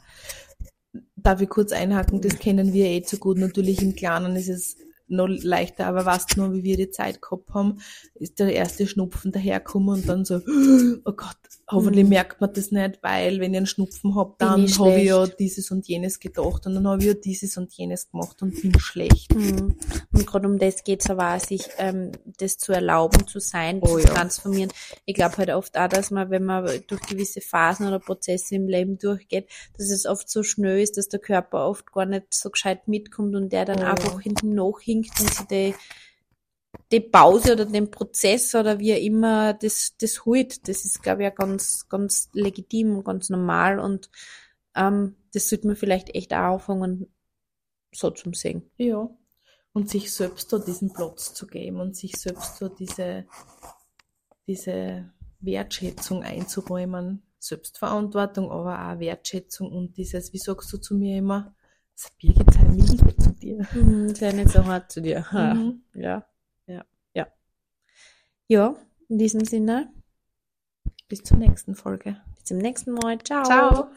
Darf 1.17 1.41
ich 1.41 1.49
kurz 1.49 1.73
einhaken, 1.73 2.21
das 2.21 2.39
kennen 2.39 2.73
wir 2.73 2.87
eh 2.87 3.03
zu 3.03 3.19
gut. 3.19 3.39
Natürlich 3.39 3.83
im 3.83 3.95
Kleinen 3.95 4.37
ist 4.37 4.49
es 4.49 4.77
noch 5.09 5.29
leichter, 5.29 5.87
aber 5.87 6.05
weißt 6.05 6.37
du 6.37 6.41
noch, 6.43 6.53
wie 6.53 6.65
wir 6.65 6.77
die 6.77 6.91
Zeit 6.91 7.23
gehabt 7.23 7.51
haben, 7.55 7.79
ist 8.15 8.39
der 8.39 8.53
erste 8.53 8.87
Schnupfen 8.87 9.33
dahergekommen 9.33 9.89
und 10.01 10.09
dann 10.09 10.25
so, 10.25 10.41
oh 11.05 11.13
Gott, 11.13 11.37
hoffentlich 11.71 12.05
Mhm. 12.05 12.11
merkt 12.11 12.41
man 12.41 12.53
das 12.53 12.71
nicht, 12.71 12.99
weil 13.03 13.41
wenn 13.41 13.53
ich 13.53 13.57
einen 13.59 13.67
Schnupfen 13.67 14.15
hab, 14.15 14.39
dann 14.39 14.67
habe 14.79 15.01
ich 15.01 15.07
ja 15.07 15.27
dieses 15.27 15.71
und 15.71 15.87
jenes 15.89 16.21
gedacht 16.21 16.67
und 16.67 16.75
dann 16.75 16.87
habe 16.87 17.01
ich 17.03 17.09
ja 17.09 17.15
dieses 17.15 17.57
und 17.57 17.73
jenes 17.73 18.11
gemacht 18.11 18.41
und 18.43 18.61
bin 18.61 18.79
schlecht. 18.79 19.35
Mhm. 19.35 19.77
Und 20.13 20.27
gerade 20.27 20.47
um 20.49 20.59
das 20.59 20.85
geht's 20.85 21.11
aber 21.11 21.35
auch, 21.35 21.41
sich 21.41 21.69
ähm, 21.79 22.13
das 22.39 22.59
zu 22.59 22.73
erlauben, 22.73 23.27
zu 23.27 23.41
sein, 23.41 23.79
Oh 23.83 23.99
zu 23.99 24.01
ja. 24.01 24.07
transformieren. 24.15 24.71
Ich 25.05 25.15
glaube 25.15 25.37
halt 25.39 25.51
oft 25.51 25.77
auch, 25.77 25.89
dass 25.89 26.11
man, 26.11 26.31
wenn 26.31 26.45
man 26.45 26.67
durch 26.87 27.01
gewisse 27.03 27.41
Phasen 27.41 27.87
oder 27.87 27.99
Prozesse 27.99 28.55
im 28.55 28.69
Leben 28.69 28.99
durchgeht, 28.99 29.49
dass 29.77 29.91
es 29.91 30.07
oft 30.07 30.29
so 30.29 30.43
schnell 30.43 30.81
ist, 30.81 30.97
dass 30.97 31.09
der 31.09 31.21
Körper 31.21 31.67
oft 31.67 31.93
gar 31.93 32.07
nicht 32.07 32.33
so 32.33 32.51
gescheit 32.51 32.87
mitkommt 32.89 33.35
und 33.35 33.53
der 33.53 33.65
dann 33.65 33.79
Oh 33.79 33.83
ja. 33.83 33.91
einfach 33.91 34.21
hinten 34.21 34.55
nachhinkt 34.97 35.21
und 35.21 35.35
sich 35.35 35.47
die, 35.47 35.75
die 36.93 37.01
Pause 37.01 37.55
oder 37.55 37.65
den 37.65 37.91
Prozess 37.91 38.55
oder 38.55 38.79
wie 38.79 38.93
immer 38.93 39.55
das, 39.55 39.97
das 39.99 40.25
holt. 40.25 40.69
Das 40.69 40.85
ist, 40.85 41.03
glaube 41.03 41.25
ich, 41.25 41.33
auch 41.33 41.35
ganz, 41.35 41.89
ganz 41.89 42.31
legitim 42.33 42.97
und 42.97 43.05
ganz 43.05 43.31
normal 43.31 43.79
und 43.79 44.11
ähm, 44.75 45.17
das 45.33 45.49
sollte 45.49 45.67
man 45.67 45.77
vielleicht 45.77 46.15
echt 46.15 46.33
auch 46.33 46.55
anfangen, 46.55 47.13
so 47.93 48.11
zum 48.11 48.35
sehen. 48.35 48.71
Ja. 48.77 49.09
Und 49.73 49.91
sich 49.91 50.13
selbst 50.13 50.53
da 50.53 50.59
diesen 50.59 50.93
Platz 50.93 51.35
zu 51.35 51.47
geben 51.47 51.81
und 51.81 51.97
sich 51.97 52.17
selbst 52.17 52.61
da 52.63 52.69
diese, 52.69 53.27
diese 54.47 55.11
Wertschätzung 55.41 56.23
einzuräumen. 56.23 57.23
Selbstverantwortung, 57.39 58.51
aber 58.51 58.95
auch 58.95 58.99
Wertschätzung 58.99 59.71
und 59.71 59.97
dieses, 59.97 60.33
wie 60.33 60.39
sagst 60.39 60.73
du 60.73 60.79
zu 60.79 60.95
mir 60.95 61.19
immer, 61.19 61.55
Birgit 62.19 62.53
sei 62.53 62.65
milde 62.65 63.17
zu 63.17 63.26
dir. 63.47 63.67
Mhm, 63.73 64.15
sei 64.15 64.33
nicht 64.33 64.51
so 64.51 64.65
hart 64.65 64.91
zu 64.93 65.01
dir. 65.01 65.25
Mhm. 65.33 65.83
Ja. 65.95 66.27
Ja. 66.67 66.85
Ja. 67.15 67.27
Ja, 68.49 68.75
in 69.09 69.19
diesem 69.19 69.45
Sinne, 69.45 69.89
Bis 71.09 71.23
zur 71.23 71.37
nächsten 71.39 71.75
Folge. 71.75 72.17
bis 72.35 72.45
zum 72.45 72.59
nächsten 72.59 72.93
Mal. 72.93 73.19
Ciao. 73.23 73.45
Ciao. 73.45 73.91